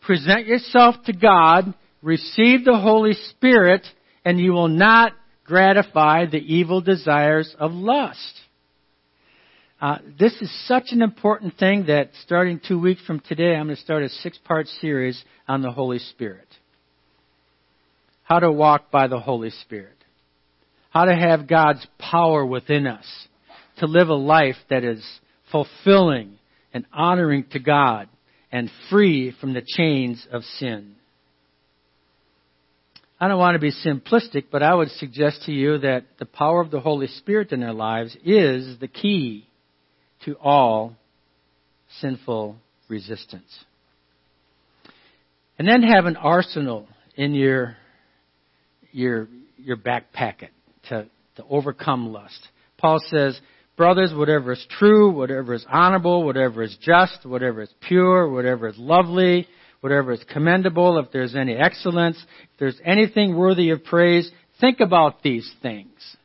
Present 0.00 0.46
yourself 0.46 0.96
to 1.06 1.12
God, 1.12 1.74
receive 2.02 2.64
the 2.64 2.76
Holy 2.76 3.12
Spirit, 3.12 3.86
and 4.24 4.40
you 4.40 4.52
will 4.52 4.66
not 4.66 5.12
gratify 5.44 6.26
the 6.26 6.38
evil 6.38 6.80
desires 6.80 7.54
of 7.56 7.70
lust. 7.70 8.40
Uh, 9.80 9.98
this 10.18 10.32
is 10.40 10.66
such 10.66 10.86
an 10.90 11.02
important 11.02 11.56
thing 11.56 11.86
that 11.86 12.10
starting 12.24 12.60
two 12.66 12.80
weeks 12.80 13.00
from 13.06 13.20
today, 13.20 13.54
I'm 13.54 13.66
going 13.66 13.76
to 13.76 13.82
start 13.82 14.02
a 14.02 14.08
six 14.08 14.36
part 14.38 14.66
series 14.80 15.22
on 15.46 15.62
the 15.62 15.70
Holy 15.70 16.00
Spirit. 16.00 16.48
How 18.24 18.40
to 18.40 18.50
walk 18.50 18.90
by 18.90 19.06
the 19.06 19.20
Holy 19.20 19.50
Spirit. 19.50 19.97
How 20.98 21.04
to 21.04 21.14
have 21.14 21.46
God's 21.46 21.86
power 21.96 22.44
within 22.44 22.88
us 22.88 23.06
to 23.76 23.86
live 23.86 24.08
a 24.08 24.14
life 24.14 24.56
that 24.68 24.82
is 24.82 25.00
fulfilling 25.52 26.40
and 26.74 26.86
honoring 26.92 27.44
to 27.52 27.60
God 27.60 28.08
and 28.50 28.68
free 28.90 29.32
from 29.40 29.54
the 29.54 29.62
chains 29.64 30.26
of 30.32 30.42
sin. 30.42 30.96
I 33.20 33.28
don't 33.28 33.38
want 33.38 33.54
to 33.54 33.60
be 33.60 33.70
simplistic, 33.70 34.46
but 34.50 34.64
I 34.64 34.74
would 34.74 34.90
suggest 34.90 35.44
to 35.44 35.52
you 35.52 35.78
that 35.78 36.06
the 36.18 36.26
power 36.26 36.60
of 36.60 36.72
the 36.72 36.80
Holy 36.80 37.06
Spirit 37.06 37.52
in 37.52 37.62
our 37.62 37.72
lives 37.72 38.16
is 38.24 38.80
the 38.80 38.88
key 38.88 39.46
to 40.24 40.34
all 40.42 40.96
sinful 42.00 42.56
resistance. 42.88 43.64
And 45.60 45.68
then 45.68 45.82
have 45.82 46.06
an 46.06 46.16
arsenal 46.16 46.88
in 47.14 47.34
your 47.34 47.76
your 48.90 49.28
your 49.58 49.76
back 49.76 50.12
packet 50.12 50.50
to, 50.88 51.06
to 51.36 51.44
overcome 51.48 52.12
lust. 52.12 52.48
Paul 52.78 53.00
says, 53.08 53.40
Brothers, 53.76 54.12
whatever 54.12 54.52
is 54.52 54.66
true, 54.70 55.12
whatever 55.12 55.54
is 55.54 55.64
honorable, 55.70 56.24
whatever 56.24 56.64
is 56.64 56.76
just, 56.80 57.24
whatever 57.24 57.62
is 57.62 57.72
pure, 57.80 58.28
whatever 58.28 58.66
is 58.66 58.76
lovely, 58.76 59.46
whatever 59.80 60.12
is 60.12 60.24
commendable, 60.32 60.98
if 60.98 61.12
there's 61.12 61.36
any 61.36 61.54
excellence, 61.54 62.16
if 62.42 62.58
there's 62.58 62.80
anything 62.84 63.36
worthy 63.36 63.70
of 63.70 63.84
praise, 63.84 64.28
think 64.60 64.80
about 64.80 65.22
these 65.22 65.48
things. 65.62 66.16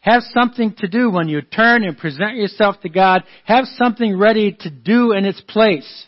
Have 0.00 0.22
something 0.34 0.74
to 0.78 0.88
do 0.88 1.10
when 1.10 1.28
you 1.28 1.42
turn 1.42 1.84
and 1.84 1.96
present 1.96 2.36
yourself 2.36 2.80
to 2.80 2.88
God. 2.88 3.22
Have 3.44 3.66
something 3.76 4.18
ready 4.18 4.56
to 4.60 4.70
do 4.70 5.12
in 5.12 5.24
its 5.24 5.40
place. 5.40 6.06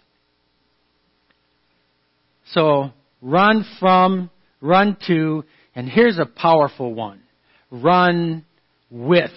So, 2.52 2.90
run 3.22 3.64
from, 3.78 4.30
run 4.60 4.96
to, 5.06 5.44
and 5.76 5.88
here's 5.88 6.18
a 6.18 6.26
powerful 6.26 6.92
one. 6.92 7.20
Run 7.70 8.44
with. 8.90 9.30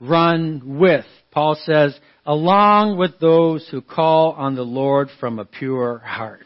Run 0.00 0.78
with. 0.78 1.04
Paul 1.30 1.56
says, 1.64 1.98
along 2.24 2.98
with 2.98 3.18
those 3.20 3.66
who 3.70 3.80
call 3.80 4.32
on 4.32 4.54
the 4.54 4.62
Lord 4.62 5.08
from 5.20 5.38
a 5.38 5.44
pure 5.44 5.98
heart. 5.98 6.44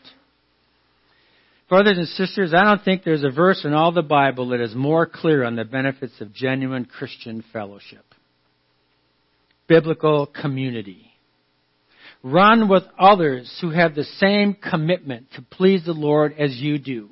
Brothers 1.68 1.96
and 1.96 2.08
sisters, 2.08 2.52
I 2.54 2.64
don't 2.64 2.84
think 2.84 3.02
there's 3.02 3.24
a 3.24 3.30
verse 3.30 3.64
in 3.64 3.72
all 3.72 3.92
the 3.92 4.02
Bible 4.02 4.50
that 4.50 4.60
is 4.60 4.74
more 4.74 5.06
clear 5.06 5.42
on 5.42 5.56
the 5.56 5.64
benefits 5.64 6.20
of 6.20 6.34
genuine 6.34 6.84
Christian 6.84 7.42
fellowship. 7.52 8.04
Biblical 9.68 10.26
community. 10.26 11.06
Run 12.22 12.68
with 12.68 12.82
others 12.98 13.56
who 13.60 13.70
have 13.70 13.94
the 13.94 14.04
same 14.04 14.54
commitment 14.54 15.28
to 15.34 15.42
please 15.42 15.84
the 15.84 15.92
Lord 15.92 16.34
as 16.38 16.56
you 16.56 16.78
do. 16.78 17.08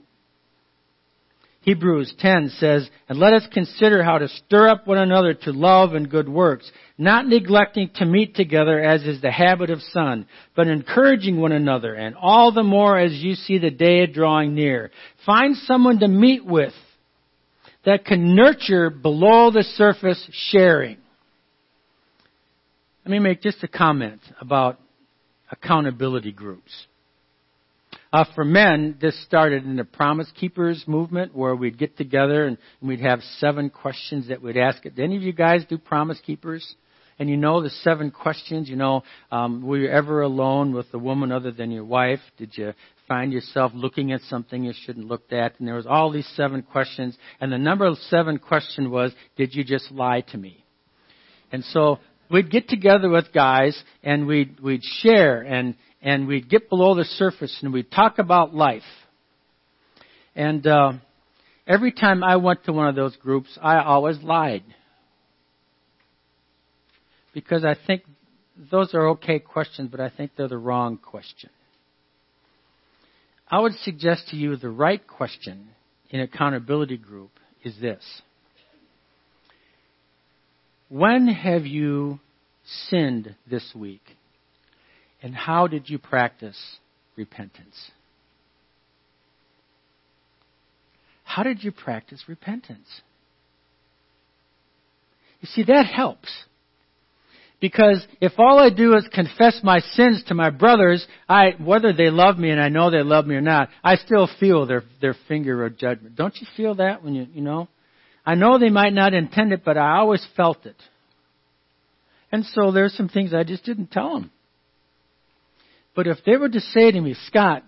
Hebrews 1.62 2.14
10 2.18 2.52
says, 2.58 2.88
And 3.08 3.18
let 3.18 3.34
us 3.34 3.46
consider 3.52 4.02
how 4.02 4.18
to 4.18 4.28
stir 4.28 4.68
up 4.68 4.86
one 4.86 4.96
another 4.96 5.34
to 5.34 5.52
love 5.52 5.92
and 5.92 6.10
good 6.10 6.28
works, 6.28 6.70
not 6.96 7.26
neglecting 7.26 7.90
to 7.96 8.06
meet 8.06 8.34
together 8.34 8.80
as 8.80 9.02
is 9.02 9.20
the 9.20 9.30
habit 9.30 9.68
of 9.68 9.82
some, 9.82 10.26
but 10.56 10.68
encouraging 10.68 11.38
one 11.38 11.52
another, 11.52 11.94
and 11.94 12.16
all 12.16 12.50
the 12.52 12.62
more 12.62 12.98
as 12.98 13.12
you 13.12 13.34
see 13.34 13.58
the 13.58 13.70
day 13.70 14.06
drawing 14.06 14.54
near. 14.54 14.90
Find 15.26 15.54
someone 15.54 15.98
to 16.00 16.08
meet 16.08 16.46
with 16.46 16.72
that 17.84 18.06
can 18.06 18.34
nurture 18.34 18.88
below 18.88 19.50
the 19.50 19.62
surface 19.62 20.28
sharing. 20.50 20.96
Let 23.04 23.12
me 23.12 23.18
make 23.18 23.42
just 23.42 23.62
a 23.62 23.68
comment 23.68 24.20
about 24.40 24.78
accountability 25.50 26.32
groups. 26.32 26.86
Uh, 28.12 28.24
for 28.34 28.44
men, 28.44 28.96
this 29.00 29.20
started 29.24 29.64
in 29.64 29.76
the 29.76 29.84
Promise 29.84 30.32
Keepers 30.34 30.82
movement 30.88 31.34
where 31.34 31.54
we'd 31.54 31.78
get 31.78 31.96
together 31.96 32.44
and 32.46 32.58
we'd 32.82 33.00
have 33.00 33.20
seven 33.38 33.70
questions 33.70 34.28
that 34.28 34.42
we'd 34.42 34.56
ask. 34.56 34.82
Did 34.82 34.98
any 34.98 35.16
of 35.16 35.22
you 35.22 35.32
guys 35.32 35.64
do 35.68 35.78
Promise 35.78 36.20
Keepers? 36.26 36.74
And 37.20 37.28
you 37.28 37.36
know 37.36 37.62
the 37.62 37.70
seven 37.70 38.10
questions, 38.10 38.68
you 38.68 38.76
know, 38.76 39.04
um, 39.30 39.62
were 39.62 39.76
you 39.76 39.88
ever 39.90 40.22
alone 40.22 40.72
with 40.74 40.86
a 40.92 40.98
woman 40.98 41.30
other 41.30 41.52
than 41.52 41.70
your 41.70 41.84
wife? 41.84 42.20
Did 42.36 42.56
you 42.56 42.72
find 43.06 43.32
yourself 43.32 43.72
looking 43.74 44.10
at 44.10 44.22
something 44.22 44.64
you 44.64 44.72
shouldn't 44.86 45.06
look 45.06 45.30
at? 45.30 45.60
And 45.60 45.68
there 45.68 45.76
was 45.76 45.86
all 45.86 46.10
these 46.10 46.28
seven 46.34 46.62
questions. 46.62 47.16
And 47.40 47.52
the 47.52 47.58
number 47.58 47.88
seven 48.08 48.38
question 48.38 48.90
was, 48.90 49.12
did 49.36 49.54
you 49.54 49.62
just 49.62 49.92
lie 49.92 50.22
to 50.32 50.38
me? 50.38 50.64
And 51.52 51.62
so 51.62 51.98
we'd 52.30 52.50
get 52.50 52.68
together 52.68 53.08
with 53.08 53.32
guys 53.32 53.80
and 54.02 54.26
we'd, 54.26 54.58
we'd 54.60 54.82
share 54.82 55.42
and, 55.42 55.76
and 56.02 56.26
we'd 56.26 56.48
get 56.48 56.68
below 56.68 56.94
the 56.94 57.04
surface 57.04 57.56
and 57.62 57.72
we'd 57.72 57.90
talk 57.90 58.18
about 58.18 58.54
life. 58.54 58.82
And 60.34 60.66
uh, 60.66 60.92
every 61.66 61.92
time 61.92 62.22
I 62.24 62.36
went 62.36 62.64
to 62.64 62.72
one 62.72 62.88
of 62.88 62.94
those 62.94 63.16
groups, 63.16 63.58
I 63.60 63.82
always 63.82 64.18
lied. 64.22 64.64
Because 67.34 67.64
I 67.64 67.76
think 67.86 68.02
those 68.70 68.94
are 68.94 69.10
okay 69.10 69.38
questions, 69.38 69.88
but 69.90 70.00
I 70.00 70.10
think 70.10 70.32
they're 70.36 70.48
the 70.48 70.58
wrong 70.58 70.98
question. 70.98 71.50
I 73.48 73.60
would 73.60 73.74
suggest 73.82 74.28
to 74.28 74.36
you 74.36 74.56
the 74.56 74.70
right 74.70 75.04
question 75.06 75.68
in 76.10 76.20
accountability 76.20 76.96
group 76.96 77.30
is 77.64 77.74
this. 77.80 78.02
When 80.88 81.28
have 81.28 81.66
you 81.66 82.20
sinned 82.88 83.34
this 83.48 83.72
week? 83.74 84.02
And 85.22 85.34
how 85.34 85.66
did 85.66 85.88
you 85.88 85.98
practice 85.98 86.58
repentance? 87.16 87.90
How 91.24 91.42
did 91.42 91.62
you 91.62 91.70
practice 91.70 92.24
repentance? 92.26 92.88
You 95.40 95.48
see, 95.48 95.62
that 95.64 95.86
helps. 95.86 96.44
Because 97.60 98.06
if 98.22 98.32
all 98.38 98.58
I 98.58 98.70
do 98.70 98.96
is 98.96 99.06
confess 99.12 99.60
my 99.62 99.80
sins 99.80 100.24
to 100.28 100.34
my 100.34 100.48
brothers, 100.48 101.06
I, 101.28 101.54
whether 101.62 101.92
they 101.92 102.08
love 102.08 102.38
me 102.38 102.50
and 102.50 102.60
I 102.60 102.70
know 102.70 102.90
they 102.90 103.02
love 103.02 103.26
me 103.26 103.34
or 103.34 103.42
not, 103.42 103.68
I 103.84 103.96
still 103.96 104.28
feel 104.40 104.66
their, 104.66 104.82
their 105.00 105.14
finger 105.28 105.64
of 105.66 105.76
judgment. 105.76 106.16
Don't 106.16 106.34
you 106.40 106.46
feel 106.56 106.76
that 106.76 107.04
when 107.04 107.14
you, 107.14 107.26
you 107.32 107.42
know? 107.42 107.68
I 108.24 108.34
know 108.34 108.58
they 108.58 108.70
might 108.70 108.94
not 108.94 109.12
intend 109.12 109.52
it, 109.52 109.62
but 109.64 109.76
I 109.76 109.98
always 109.98 110.26
felt 110.36 110.64
it. 110.64 110.76
And 112.32 112.44
so 112.46 112.72
there's 112.72 112.94
some 112.94 113.08
things 113.08 113.34
I 113.34 113.44
just 113.44 113.64
didn't 113.64 113.90
tell 113.90 114.14
them. 114.14 114.30
But 115.94 116.06
if 116.06 116.18
they 116.24 116.36
were 116.36 116.48
to 116.48 116.60
say 116.60 116.90
to 116.90 117.00
me, 117.00 117.14
Scott, 117.26 117.64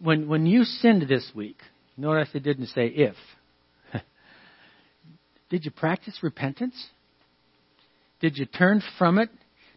when, 0.00 0.28
when 0.28 0.46
you 0.46 0.64
sinned 0.64 1.08
this 1.08 1.30
week, 1.34 1.58
notice 1.96 2.28
they 2.32 2.40
didn't 2.40 2.66
say 2.66 2.86
if. 2.86 3.14
Did 5.50 5.64
you 5.64 5.70
practice 5.70 6.18
repentance? 6.22 6.74
Did 8.20 8.36
you 8.36 8.46
turn 8.46 8.82
from 8.98 9.18
it? 9.18 9.30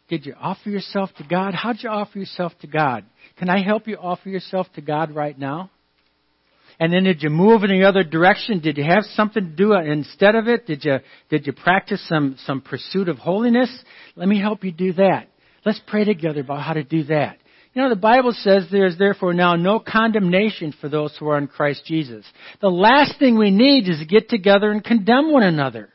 Did 0.08 0.26
you 0.26 0.36
offer 0.40 0.70
yourself 0.70 1.10
to 1.18 1.24
God? 1.24 1.56
How'd 1.56 1.78
you 1.80 1.90
offer 1.90 2.20
yourself 2.20 2.54
to 2.62 2.68
God? 2.68 3.06
Can 3.38 3.50
I 3.50 3.64
help 3.64 3.88
you 3.88 3.98
offer 3.98 4.30
yourself 4.30 4.68
to 4.76 4.82
God 4.82 5.16
right 5.16 5.38
now? 5.38 5.72
And 6.80 6.92
then 6.92 7.04
did 7.06 7.24
you 7.24 7.30
move 7.30 7.64
in 7.64 7.70
the 7.70 7.88
other 7.88 8.04
direction? 8.04 8.60
Did 8.60 8.78
you 8.78 8.84
have 8.84 9.04
something 9.14 9.44
to 9.44 9.50
do 9.50 9.74
instead 9.74 10.36
of 10.36 10.48
it? 10.48 10.68
Did 10.68 10.84
you, 10.84 10.98
did 11.30 11.48
you 11.48 11.54
practice 11.54 12.06
some, 12.08 12.36
some 12.46 12.62
pursuit 12.62 13.08
of 13.08 13.18
holiness? 13.18 13.72
Let 14.16 14.28
me 14.28 14.40
help 14.40 14.64
you 14.64 14.72
do 14.72 14.94
that. 14.94 15.30
Let's 15.66 15.82
pray 15.88 16.04
together 16.04 16.42
about 16.42 16.62
how 16.62 16.74
to 16.74 16.84
do 16.84 17.04
that. 17.06 17.38
You 17.76 17.82
know, 17.82 17.90
the 17.90 17.98
Bible 17.98 18.32
says 18.32 18.68
there 18.72 18.86
is 18.86 18.98
therefore 18.98 19.34
now 19.34 19.56
no 19.56 19.80
condemnation 19.80 20.74
for 20.80 20.88
those 20.88 21.14
who 21.18 21.28
are 21.28 21.38
in 21.38 21.48
Christ 21.48 21.84
Jesus. 21.86 22.26
The 22.62 22.70
last 22.70 23.20
thing 23.20 23.38
we 23.38 23.52
need 23.52 23.90
is 23.90 24.00
to 24.00 24.06
get 24.06 24.30
together 24.30 24.72
and 24.72 24.82
condemn 24.82 25.34
one 25.34 25.44
another. 25.44 25.90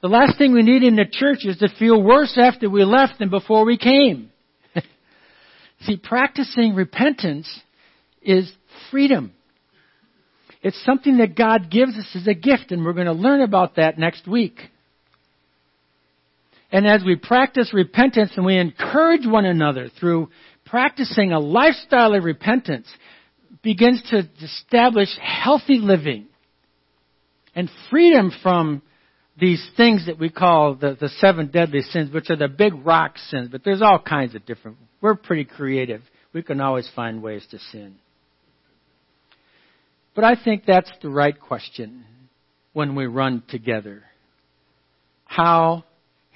The 0.00 0.06
last 0.06 0.38
thing 0.38 0.52
we 0.52 0.62
need 0.62 0.84
in 0.84 0.94
the 0.94 1.06
church 1.10 1.38
is 1.42 1.58
to 1.58 1.68
feel 1.76 2.00
worse 2.00 2.38
after 2.40 2.70
we 2.70 2.84
left 2.84 3.18
than 3.18 3.30
before 3.30 3.64
we 3.64 3.76
came. 3.76 4.30
See, 5.80 5.96
practicing 5.96 6.76
repentance 6.76 7.48
is 8.22 8.48
freedom. 8.92 9.32
It's 10.62 10.80
something 10.84 11.16
that 11.16 11.36
God 11.36 11.68
gives 11.68 11.98
us 11.98 12.14
as 12.14 12.28
a 12.28 12.34
gift, 12.34 12.70
and 12.70 12.84
we're 12.84 12.92
going 12.92 13.06
to 13.06 13.12
learn 13.12 13.42
about 13.42 13.74
that 13.74 13.98
next 13.98 14.28
week. 14.28 14.60
And 16.70 16.86
as 16.86 17.02
we 17.04 17.16
practice 17.16 17.72
repentance 17.72 18.32
and 18.36 18.44
we 18.44 18.58
encourage 18.58 19.26
one 19.26 19.46
another 19.46 19.88
through 19.98 20.28
practicing 20.66 21.32
a 21.32 21.40
lifestyle 21.40 22.14
of 22.14 22.24
repentance, 22.24 22.86
begins 23.62 24.02
to 24.10 24.28
establish 24.42 25.08
healthy 25.20 25.78
living 25.78 26.26
and 27.54 27.70
freedom 27.90 28.30
from 28.42 28.82
these 29.40 29.64
things 29.76 30.06
that 30.06 30.18
we 30.18 30.28
call 30.28 30.74
the, 30.74 30.96
the 31.00 31.08
seven 31.20 31.48
deadly 31.48 31.80
sins, 31.82 32.12
which 32.12 32.28
are 32.28 32.36
the 32.36 32.48
big 32.48 32.74
rock 32.84 33.16
sins, 33.28 33.48
but 33.50 33.64
there's 33.64 33.82
all 33.82 33.98
kinds 33.98 34.34
of 34.34 34.44
different. 34.44 34.76
We're 35.00 35.14
pretty 35.14 35.44
creative. 35.44 36.02
We 36.32 36.42
can 36.42 36.60
always 36.60 36.90
find 36.94 37.22
ways 37.22 37.46
to 37.50 37.58
sin. 37.58 37.96
But 40.14 40.24
I 40.24 40.34
think 40.42 40.64
that's 40.66 40.90
the 41.00 41.08
right 41.08 41.38
question 41.38 42.04
when 42.72 42.94
we 42.94 43.06
run 43.06 43.42
together 43.48 44.02
how 45.24 45.84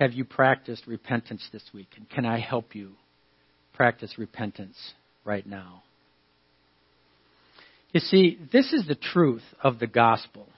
have 0.02 0.12
you 0.12 0.24
practiced 0.24 0.86
repentance 0.88 1.48
this 1.52 1.62
week? 1.72 1.88
And 1.96 2.10
can 2.10 2.26
I 2.26 2.40
help 2.40 2.74
you 2.74 2.92
practice 3.72 4.18
repentance 4.18 4.76
right 5.24 5.46
now? 5.46 5.84
You 7.92 8.00
see, 8.00 8.36
this 8.52 8.72
is 8.72 8.86
the 8.86 8.96
truth 8.96 9.44
of 9.62 9.78
the 9.78 9.86
gospel. 9.86 10.48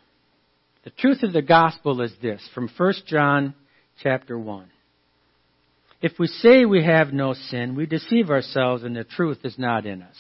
The 0.85 0.91
truth 0.91 1.23
of 1.23 1.35
the 1.35 1.43
gospel 1.43 2.01
is 2.01 2.13
this 2.23 2.41
from 2.55 2.71
1 2.75 2.95
John 3.07 3.55
chapter 4.03 4.39
1. 4.39 4.71
If 6.01 6.13
we 6.19 6.27
say 6.27 6.65
we 6.65 6.83
have 6.83 7.13
no 7.13 7.35
sin, 7.35 7.75
we 7.75 7.85
deceive 7.85 8.31
ourselves 8.31 8.83
and 8.83 8.97
the 8.97 9.05
truth 9.05 9.39
is 9.45 9.59
not 9.59 9.85
in 9.85 10.01
us. 10.03 10.17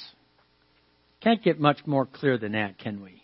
Can't 1.23 1.43
get 1.43 1.59
much 1.59 1.79
more 1.87 2.05
clear 2.05 2.37
than 2.37 2.53
that, 2.53 2.79
can 2.79 3.03
we? 3.03 3.23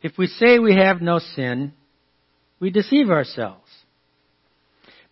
If 0.00 0.16
we 0.16 0.26
say 0.26 0.58
we 0.58 0.74
have 0.76 1.02
no 1.02 1.18
sin, 1.18 1.74
we 2.60 2.70
deceive 2.70 3.10
ourselves. 3.10 3.61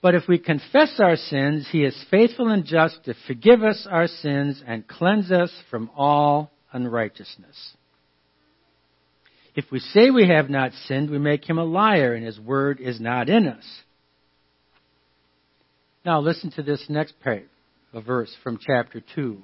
But 0.03 0.15
if 0.15 0.27
we 0.27 0.39
confess 0.39 0.99
our 0.99 1.17
sins, 1.17 1.69
He 1.71 1.85
is 1.85 2.05
faithful 2.11 2.49
and 2.49 2.65
just 2.65 3.05
to 3.05 3.15
forgive 3.27 3.63
us 3.63 3.87
our 3.91 4.07
sins 4.07 4.63
and 4.67 4.89
cleanse 4.89 5.31
us 5.31 5.53
from 5.71 5.91
all 5.95 6.51
unrighteousness. 6.73 7.75
If 9.55 9.67
we 9.71 9.81
say 9.81 10.11
we 10.11 10.29
have 10.29 10.49
not 10.49 10.73
sinned, 10.87 11.11
we 11.11 11.19
make 11.19 11.49
Him 11.49 11.59
a 11.59 11.65
liar 11.65 12.15
and 12.15 12.25
His 12.25 12.41
word 12.41 12.81
is 12.81 13.01
not 13.01 13.29
in 13.29 13.47
us. 13.47 13.65
Now 16.05 16.21
listen 16.21 16.51
to 16.53 16.63
this 16.63 16.87
next 16.89 17.21
part, 17.21 17.47
a 17.93 18.01
verse 18.01 18.35
from 18.43 18.59
chapter 18.59 19.03
2. 19.15 19.39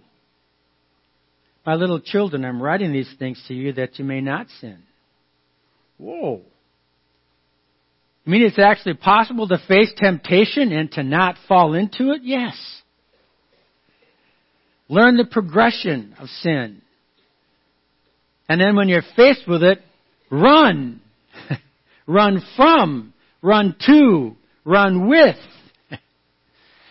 My 1.66 1.74
little 1.74 2.00
children, 2.00 2.44
I'm 2.44 2.62
writing 2.62 2.92
these 2.92 3.12
things 3.18 3.42
to 3.48 3.54
you 3.54 3.72
that 3.74 3.98
you 3.98 4.04
may 4.04 4.20
not 4.20 4.46
sin. 4.60 4.78
Whoa. 5.98 6.42
You 8.26 8.32
mean 8.32 8.42
it's 8.42 8.58
actually 8.58 8.94
possible 8.94 9.46
to 9.46 9.58
face 9.68 9.92
temptation 9.96 10.72
and 10.72 10.90
to 10.92 11.04
not 11.04 11.36
fall 11.46 11.74
into 11.74 12.10
it? 12.10 12.22
Yes. 12.24 12.56
Learn 14.88 15.16
the 15.16 15.24
progression 15.24 16.14
of 16.18 16.28
sin. 16.28 16.82
And 18.48 18.60
then 18.60 18.74
when 18.74 18.88
you're 18.88 19.04
faced 19.14 19.46
with 19.46 19.62
it, 19.62 19.80
run. 20.28 21.00
run 22.08 22.42
from, 22.56 23.14
run 23.42 23.76
to, 23.86 24.36
run 24.64 25.08
with. 25.08 25.36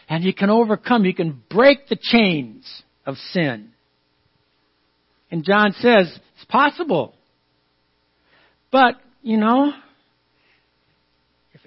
and 0.10 0.24
you 0.24 0.34
can 0.34 0.50
overcome, 0.50 1.04
you 1.04 1.14
can 1.14 1.44
break 1.50 1.90
the 1.90 1.98
chains 2.02 2.66
of 3.06 3.18
sin. 3.18 3.72
And 5.30 5.44
John 5.44 5.74
says, 5.74 6.18
it's 6.36 6.46
possible. 6.48 7.14
But, 8.72 8.96
you 9.22 9.36
know, 9.36 9.74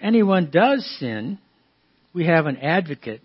anyone 0.01 0.51
does 0.51 0.85
sin, 0.99 1.39
we 2.13 2.27
have 2.27 2.47
an 2.47 2.57
advocate 2.59 3.23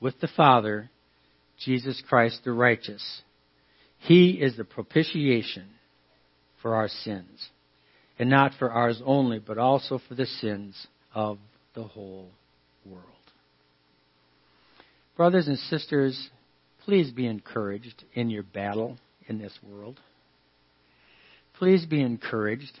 with 0.00 0.20
the 0.20 0.28
Father, 0.28 0.90
Jesus 1.58 2.02
Christ 2.08 2.40
the 2.44 2.52
righteous. 2.52 3.22
He 3.98 4.30
is 4.30 4.56
the 4.56 4.64
propitiation 4.64 5.66
for 6.62 6.74
our 6.74 6.88
sins. 6.88 7.48
And 8.18 8.30
not 8.30 8.52
for 8.58 8.70
ours 8.70 9.00
only, 9.04 9.38
but 9.38 9.58
also 9.58 10.00
for 10.08 10.14
the 10.14 10.26
sins 10.26 10.86
of 11.14 11.38
the 11.74 11.84
whole 11.84 12.28
world. 12.84 13.04
Brothers 15.16 15.48
and 15.48 15.58
sisters, 15.58 16.30
please 16.84 17.10
be 17.10 17.26
encouraged 17.26 18.04
in 18.14 18.30
your 18.30 18.42
battle 18.42 18.98
in 19.28 19.38
this 19.38 19.56
world. 19.62 20.00
Please 21.58 21.84
be 21.86 22.00
encouraged. 22.00 22.78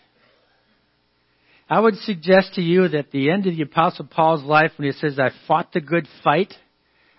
I 1.68 1.80
would 1.80 1.96
suggest 1.96 2.54
to 2.54 2.62
you 2.62 2.88
that 2.88 3.10
the 3.10 3.30
end 3.30 3.46
of 3.46 3.56
the 3.56 3.62
Apostle 3.62 4.06
Paul's 4.06 4.42
life, 4.42 4.72
when 4.76 4.86
he 4.86 4.92
says, 4.92 5.18
I 5.18 5.30
fought 5.46 5.72
the 5.72 5.80
good 5.80 6.08
fight, 6.24 6.54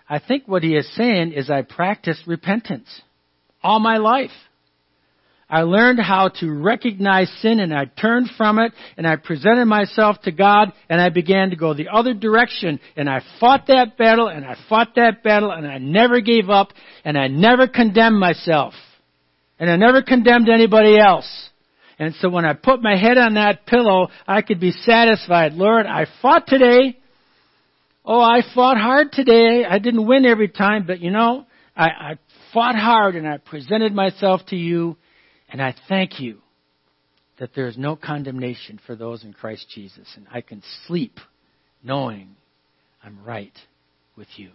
I 0.08 0.18
think 0.18 0.48
what 0.48 0.64
he 0.64 0.74
is 0.74 0.92
saying 0.96 1.32
is 1.32 1.50
I 1.50 1.62
practiced 1.62 2.26
repentance 2.26 2.88
all 3.62 3.78
my 3.78 3.98
life. 3.98 4.30
I 5.48 5.62
learned 5.62 5.98
how 6.00 6.28
to 6.40 6.50
recognize 6.50 7.28
sin 7.40 7.58
and 7.58 7.74
I 7.74 7.84
turned 7.84 8.30
from 8.36 8.60
it 8.60 8.72
and 8.96 9.06
I 9.06 9.16
presented 9.16 9.66
myself 9.66 10.20
to 10.22 10.32
God 10.32 10.72
and 10.88 11.00
I 11.00 11.08
began 11.08 11.50
to 11.50 11.56
go 11.56 11.74
the 11.74 11.88
other 11.88 12.14
direction 12.14 12.78
and 12.96 13.10
I 13.10 13.20
fought 13.40 13.66
that 13.66 13.98
battle 13.98 14.28
and 14.28 14.44
I 14.44 14.56
fought 14.68 14.94
that 14.94 15.24
battle 15.24 15.50
and 15.50 15.66
I 15.66 15.78
never 15.78 16.20
gave 16.20 16.48
up 16.50 16.68
and 17.04 17.18
I 17.18 17.26
never 17.26 17.66
condemned 17.66 18.18
myself 18.18 18.74
and 19.58 19.68
I 19.68 19.76
never 19.76 20.02
condemned 20.02 20.48
anybody 20.48 20.96
else. 20.98 21.49
And 22.00 22.14
so 22.14 22.30
when 22.30 22.46
I 22.46 22.54
put 22.54 22.82
my 22.82 22.96
head 22.96 23.18
on 23.18 23.34
that 23.34 23.66
pillow, 23.66 24.08
I 24.26 24.40
could 24.40 24.58
be 24.58 24.72
satisfied. 24.72 25.52
Lord, 25.52 25.84
I 25.84 26.06
fought 26.22 26.46
today. 26.46 26.96
Oh, 28.06 28.22
I 28.22 28.40
fought 28.54 28.78
hard 28.78 29.12
today. 29.12 29.66
I 29.68 29.78
didn't 29.78 30.06
win 30.06 30.24
every 30.24 30.48
time, 30.48 30.86
but 30.86 31.00
you 31.00 31.10
know, 31.10 31.44
I, 31.76 31.84
I 31.84 32.18
fought 32.54 32.74
hard 32.74 33.16
and 33.16 33.28
I 33.28 33.36
presented 33.36 33.94
myself 33.94 34.40
to 34.48 34.56
you, 34.56 34.96
and 35.50 35.60
I 35.60 35.74
thank 35.90 36.20
you 36.20 36.38
that 37.38 37.50
there 37.54 37.66
is 37.66 37.76
no 37.76 37.96
condemnation 37.96 38.80
for 38.86 38.96
those 38.96 39.22
in 39.22 39.34
Christ 39.34 39.66
Jesus, 39.74 40.08
and 40.16 40.26
I 40.32 40.40
can 40.40 40.62
sleep 40.86 41.18
knowing 41.84 42.34
I'm 43.04 43.22
right 43.26 43.52
with 44.16 44.28
you. 44.36 44.52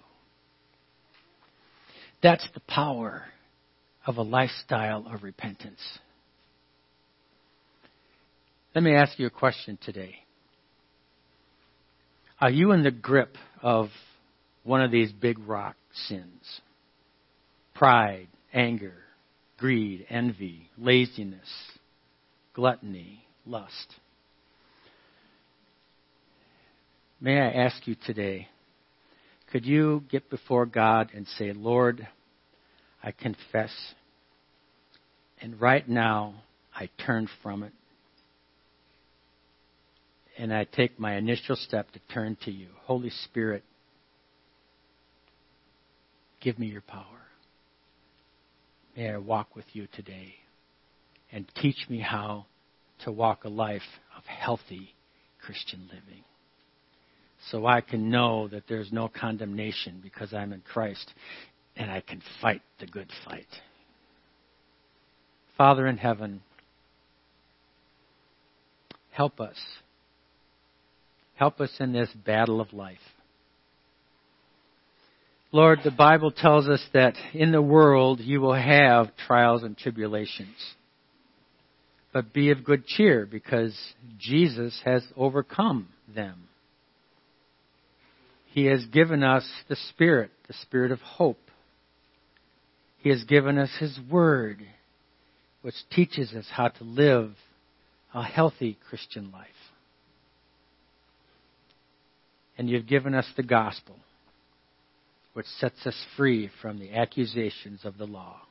That's 2.24 2.48
the 2.56 2.62
power 2.62 3.26
of 4.08 4.18
a 4.18 4.24
lifestyle 4.24 5.06
of 5.08 5.22
repentance. 5.22 5.80
Let 8.76 8.84
me 8.84 8.94
ask 8.94 9.18
you 9.18 9.26
a 9.26 9.30
question 9.30 9.80
today. 9.82 10.16
Are 12.42 12.50
you 12.50 12.74
in 12.74 12.84
the 12.84 12.92
grip 12.92 13.38
of 13.62 13.88
one 14.66 14.82
of 14.82 14.92
these 14.92 15.14
big 15.14 15.40
rock 15.48 15.78
sins? 16.08 16.60
Pride, 17.74 18.28
anger, 18.54 18.96
greed, 19.58 20.06
envy, 20.10 20.70
laziness, 20.78 21.48
gluttony, 22.54 23.24
lust. 23.46 23.96
May 27.22 27.40
I 27.40 27.52
ask 27.52 27.88
you 27.88 27.96
today, 28.06 28.50
could 29.54 29.66
you 29.66 30.04
get 30.12 30.30
before 30.30 30.66
God 30.66 31.12
and 31.16 31.26
say, 31.40 31.54
Lord, 31.54 32.06
I 33.02 33.12
confess, 33.12 33.72
and 35.40 35.62
right 35.62 35.88
now 35.88 36.44
I 36.76 36.90
turn 37.06 37.30
from 37.42 37.64
it 37.64 37.72
and 40.38 40.54
I 40.54 40.66
take 40.66 41.00
my 41.00 41.16
initial 41.16 41.56
step 41.56 41.92
to 41.92 42.00
turn 42.14 42.38
to 42.46 42.52
you. 42.52 42.68
Holy 42.84 43.10
Spirit, 43.10 43.64
give 46.42 46.60
me 46.60 46.68
your 46.68 46.82
power. 46.82 47.04
May 48.96 49.10
I 49.10 49.18
walk 49.18 49.56
with 49.56 49.66
you 49.74 49.88
today 49.94 50.36
and 51.32 51.46
teach 51.62 51.90
me 51.90 52.00
how 52.00 52.46
to 53.04 53.12
walk 53.12 53.44
a 53.44 53.50
life 53.50 53.82
of 54.18 54.24
healthy 54.26 54.94
Christian 55.44 55.82
living. 55.88 56.24
So 57.52 57.66
I 57.66 57.82
can 57.82 58.10
know 58.10 58.48
that 58.48 58.64
there's 58.68 58.92
no 58.92 59.08
condemnation 59.08 60.00
because 60.02 60.34
I'm 60.34 60.54
in 60.54 60.62
Christ 60.62 61.14
and 61.76 61.92
I 61.92 62.02
can 62.02 62.22
fight 62.42 62.62
the 62.80 62.88
good 62.88 63.10
fight. 63.26 63.48
Father 65.58 65.88
in 65.88 65.98
heaven, 65.98 66.42
help 69.12 69.40
us 69.40 69.58
Help 71.36 71.60
us 71.60 71.72
in 71.80 71.92
this 71.92 72.10
battle 72.26 72.62
of 72.62 72.74
life. 72.74 72.98
Lord, 75.52 75.80
the 75.84 75.92
Bible 75.92 76.32
tells 76.32 76.68
us 76.68 76.86
that 76.94 77.14
in 77.34 77.52
the 77.52 77.62
world 77.62 78.20
you 78.20 78.42
will 78.42 78.54
have 78.54 79.16
trials 79.28 79.64
and 79.64 79.78
tribulations. 79.78 80.56
But 82.14 82.34
be 82.34 82.52
of 82.52 82.64
good 82.64 82.86
cheer 82.86 83.26
because 83.26 83.78
Jesus 84.18 84.82
has 84.86 85.04
overcome 85.16 85.90
them. 86.14 86.50
He 88.52 88.66
has 88.66 88.86
given 88.86 89.22
us 89.24 89.46
the 89.68 89.76
Spirit, 89.90 90.32
the 90.48 90.54
Spirit 90.62 90.92
of 90.92 91.00
hope. 91.00 91.40
He 93.00 93.10
has 93.10 93.24
given 93.26 93.58
us 93.58 93.72
His 93.80 94.00
Word, 94.10 94.60
which 95.62 95.76
teaches 95.92 96.34
us 96.34 96.48
how 96.50 96.70
to 96.70 96.84
live 96.86 97.32
a 98.14 98.24
healthy 98.24 98.78
Christian 98.90 99.32
life 99.32 99.48
and 102.58 102.70
you've 102.70 102.88
given 102.88 103.14
us 103.14 103.28
the 103.36 103.44
gospel, 103.44 103.96
which 105.34 105.46
sets 105.60 105.86
us 105.86 105.96
free 106.16 106.50
from 106.62 106.80
the 106.80 106.94
accusations 106.94 107.82
of 107.84 107.98
the 107.98 108.06
law. 108.06 108.42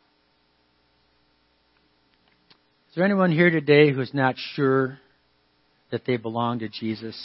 Is 2.88 2.96
there 2.96 3.04
anyone 3.04 3.32
here 3.32 3.50
today 3.50 3.92
who's 3.92 4.14
not 4.14 4.36
sure 4.54 4.98
that 5.90 6.04
they 6.06 6.16
belong 6.16 6.60
to 6.60 6.68
Jesus? 6.68 7.20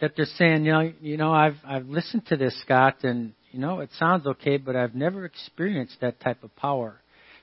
That 0.00 0.12
they're 0.16 0.26
saying, 0.36 0.64
you 0.64 0.72
know, 0.72 0.92
you 1.00 1.16
know, 1.16 1.32
I've 1.32 1.56
I've 1.64 1.86
listened 1.86 2.26
to 2.26 2.36
this, 2.36 2.56
Scott, 2.60 3.02
and 3.02 3.32
you 3.50 3.58
know, 3.58 3.80
it 3.80 3.90
sounds 3.98 4.26
okay, 4.26 4.58
but 4.58 4.76
I've 4.76 4.94
never 4.94 5.24
experienced 5.24 5.96
that 6.00 6.20
type 6.20 6.44
of 6.44 6.54
power. 6.54 7.00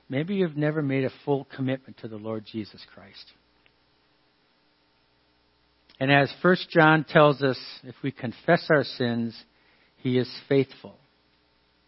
Maybe 0.08 0.36
you've 0.36 0.56
never 0.56 0.80
made 0.80 1.04
a 1.04 1.10
full 1.24 1.46
commitment 1.56 1.98
to 1.98 2.08
the 2.08 2.16
Lord 2.16 2.44
Jesus 2.50 2.80
Christ. 2.94 3.32
And 6.04 6.12
as 6.12 6.30
First 6.42 6.68
John 6.68 7.06
tells 7.08 7.42
us, 7.42 7.58
if 7.82 7.94
we 8.02 8.10
confess 8.10 8.66
our 8.68 8.84
sins, 8.84 9.34
he 9.96 10.18
is 10.18 10.30
faithful. 10.50 10.98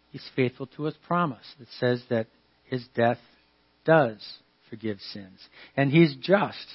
He's 0.09 0.27
faithful 0.35 0.65
to 0.75 0.85
his 0.85 0.95
promise. 1.05 1.45
It 1.61 1.67
says 1.79 2.01
that 2.09 2.25
his 2.63 2.83
death 2.95 3.19
does 3.85 4.17
forgive 4.71 4.97
sins. 5.13 5.39
And 5.75 5.91
he's 5.91 6.15
just, 6.15 6.65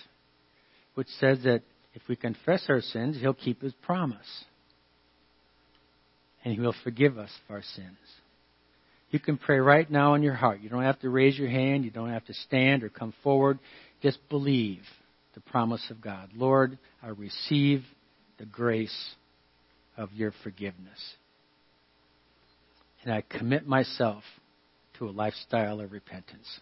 which 0.94 1.08
says 1.18 1.38
that 1.42 1.62
if 1.94 2.02
we 2.08 2.14
confess 2.14 2.66
our 2.68 2.80
sins, 2.80 3.18
he'll 3.20 3.34
keep 3.34 3.60
his 3.60 3.74
promise. 3.82 4.44
And 6.44 6.54
he 6.54 6.60
will 6.60 6.76
forgive 6.84 7.18
us 7.18 7.30
of 7.48 7.56
our 7.56 7.62
sins. 7.74 7.98
You 9.10 9.18
can 9.18 9.36
pray 9.36 9.58
right 9.58 9.90
now 9.90 10.14
in 10.14 10.22
your 10.22 10.34
heart. 10.34 10.60
You 10.60 10.68
don't 10.68 10.84
have 10.84 11.00
to 11.00 11.10
raise 11.10 11.36
your 11.36 11.50
hand. 11.50 11.84
You 11.84 11.90
don't 11.90 12.10
have 12.12 12.26
to 12.26 12.34
stand 12.34 12.84
or 12.84 12.88
come 12.88 13.12
forward. 13.24 13.58
Just 14.00 14.20
believe 14.28 14.84
the 15.34 15.40
promise 15.40 15.84
of 15.90 16.00
God. 16.00 16.30
Lord, 16.34 16.78
I 17.02 17.08
receive 17.08 17.84
the 18.38 18.46
grace 18.46 19.14
of 19.96 20.12
your 20.12 20.32
forgiveness. 20.42 20.98
And 23.04 23.12
I 23.12 23.22
commit 23.22 23.66
myself 23.66 24.22
to 24.98 25.08
a 25.08 25.10
lifestyle 25.10 25.80
of 25.80 25.92
repentance. 25.92 26.60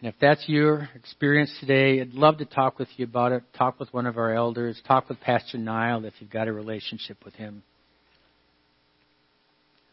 And 0.00 0.08
if 0.08 0.14
that's 0.18 0.48
your 0.48 0.88
experience 0.94 1.54
today, 1.60 2.00
I'd 2.00 2.14
love 2.14 2.38
to 2.38 2.46
talk 2.46 2.78
with 2.78 2.88
you 2.96 3.04
about 3.04 3.32
it. 3.32 3.42
Talk 3.56 3.78
with 3.78 3.92
one 3.92 4.06
of 4.06 4.16
our 4.16 4.34
elders. 4.34 4.80
Talk 4.88 5.10
with 5.10 5.20
Pastor 5.20 5.58
Niall 5.58 6.06
if 6.06 6.14
you've 6.20 6.30
got 6.30 6.48
a 6.48 6.52
relationship 6.52 7.18
with 7.22 7.34
him. 7.34 7.62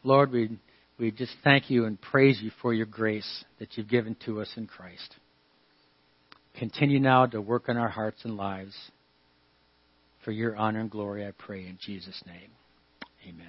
Lord, 0.03 0.31
we, 0.31 0.57
we 0.97 1.11
just 1.11 1.33
thank 1.43 1.69
you 1.69 1.83
and 1.83 1.99
praise 1.99 2.39
you 2.41 2.51
for 2.61 2.73
your 2.73 2.85
grace 2.85 3.43
that 3.59 3.75
you've 3.75 3.89
given 3.89 4.15
to 4.25 4.39
us 4.39 4.49
in 4.55 4.67
Christ. 4.67 5.15
Continue 6.57 6.99
now 6.99 7.25
to 7.27 7.39
work 7.39 7.69
in 7.69 7.77
our 7.77 7.89
hearts 7.89 8.23
and 8.23 8.35
lives. 8.35 8.75
For 10.25 10.31
your 10.31 10.55
honor 10.55 10.79
and 10.79 10.89
glory, 10.89 11.25
I 11.25 11.31
pray 11.37 11.67
in 11.67 11.77
Jesus' 11.79 12.23
name. 12.25 12.49
Amen. 13.27 13.47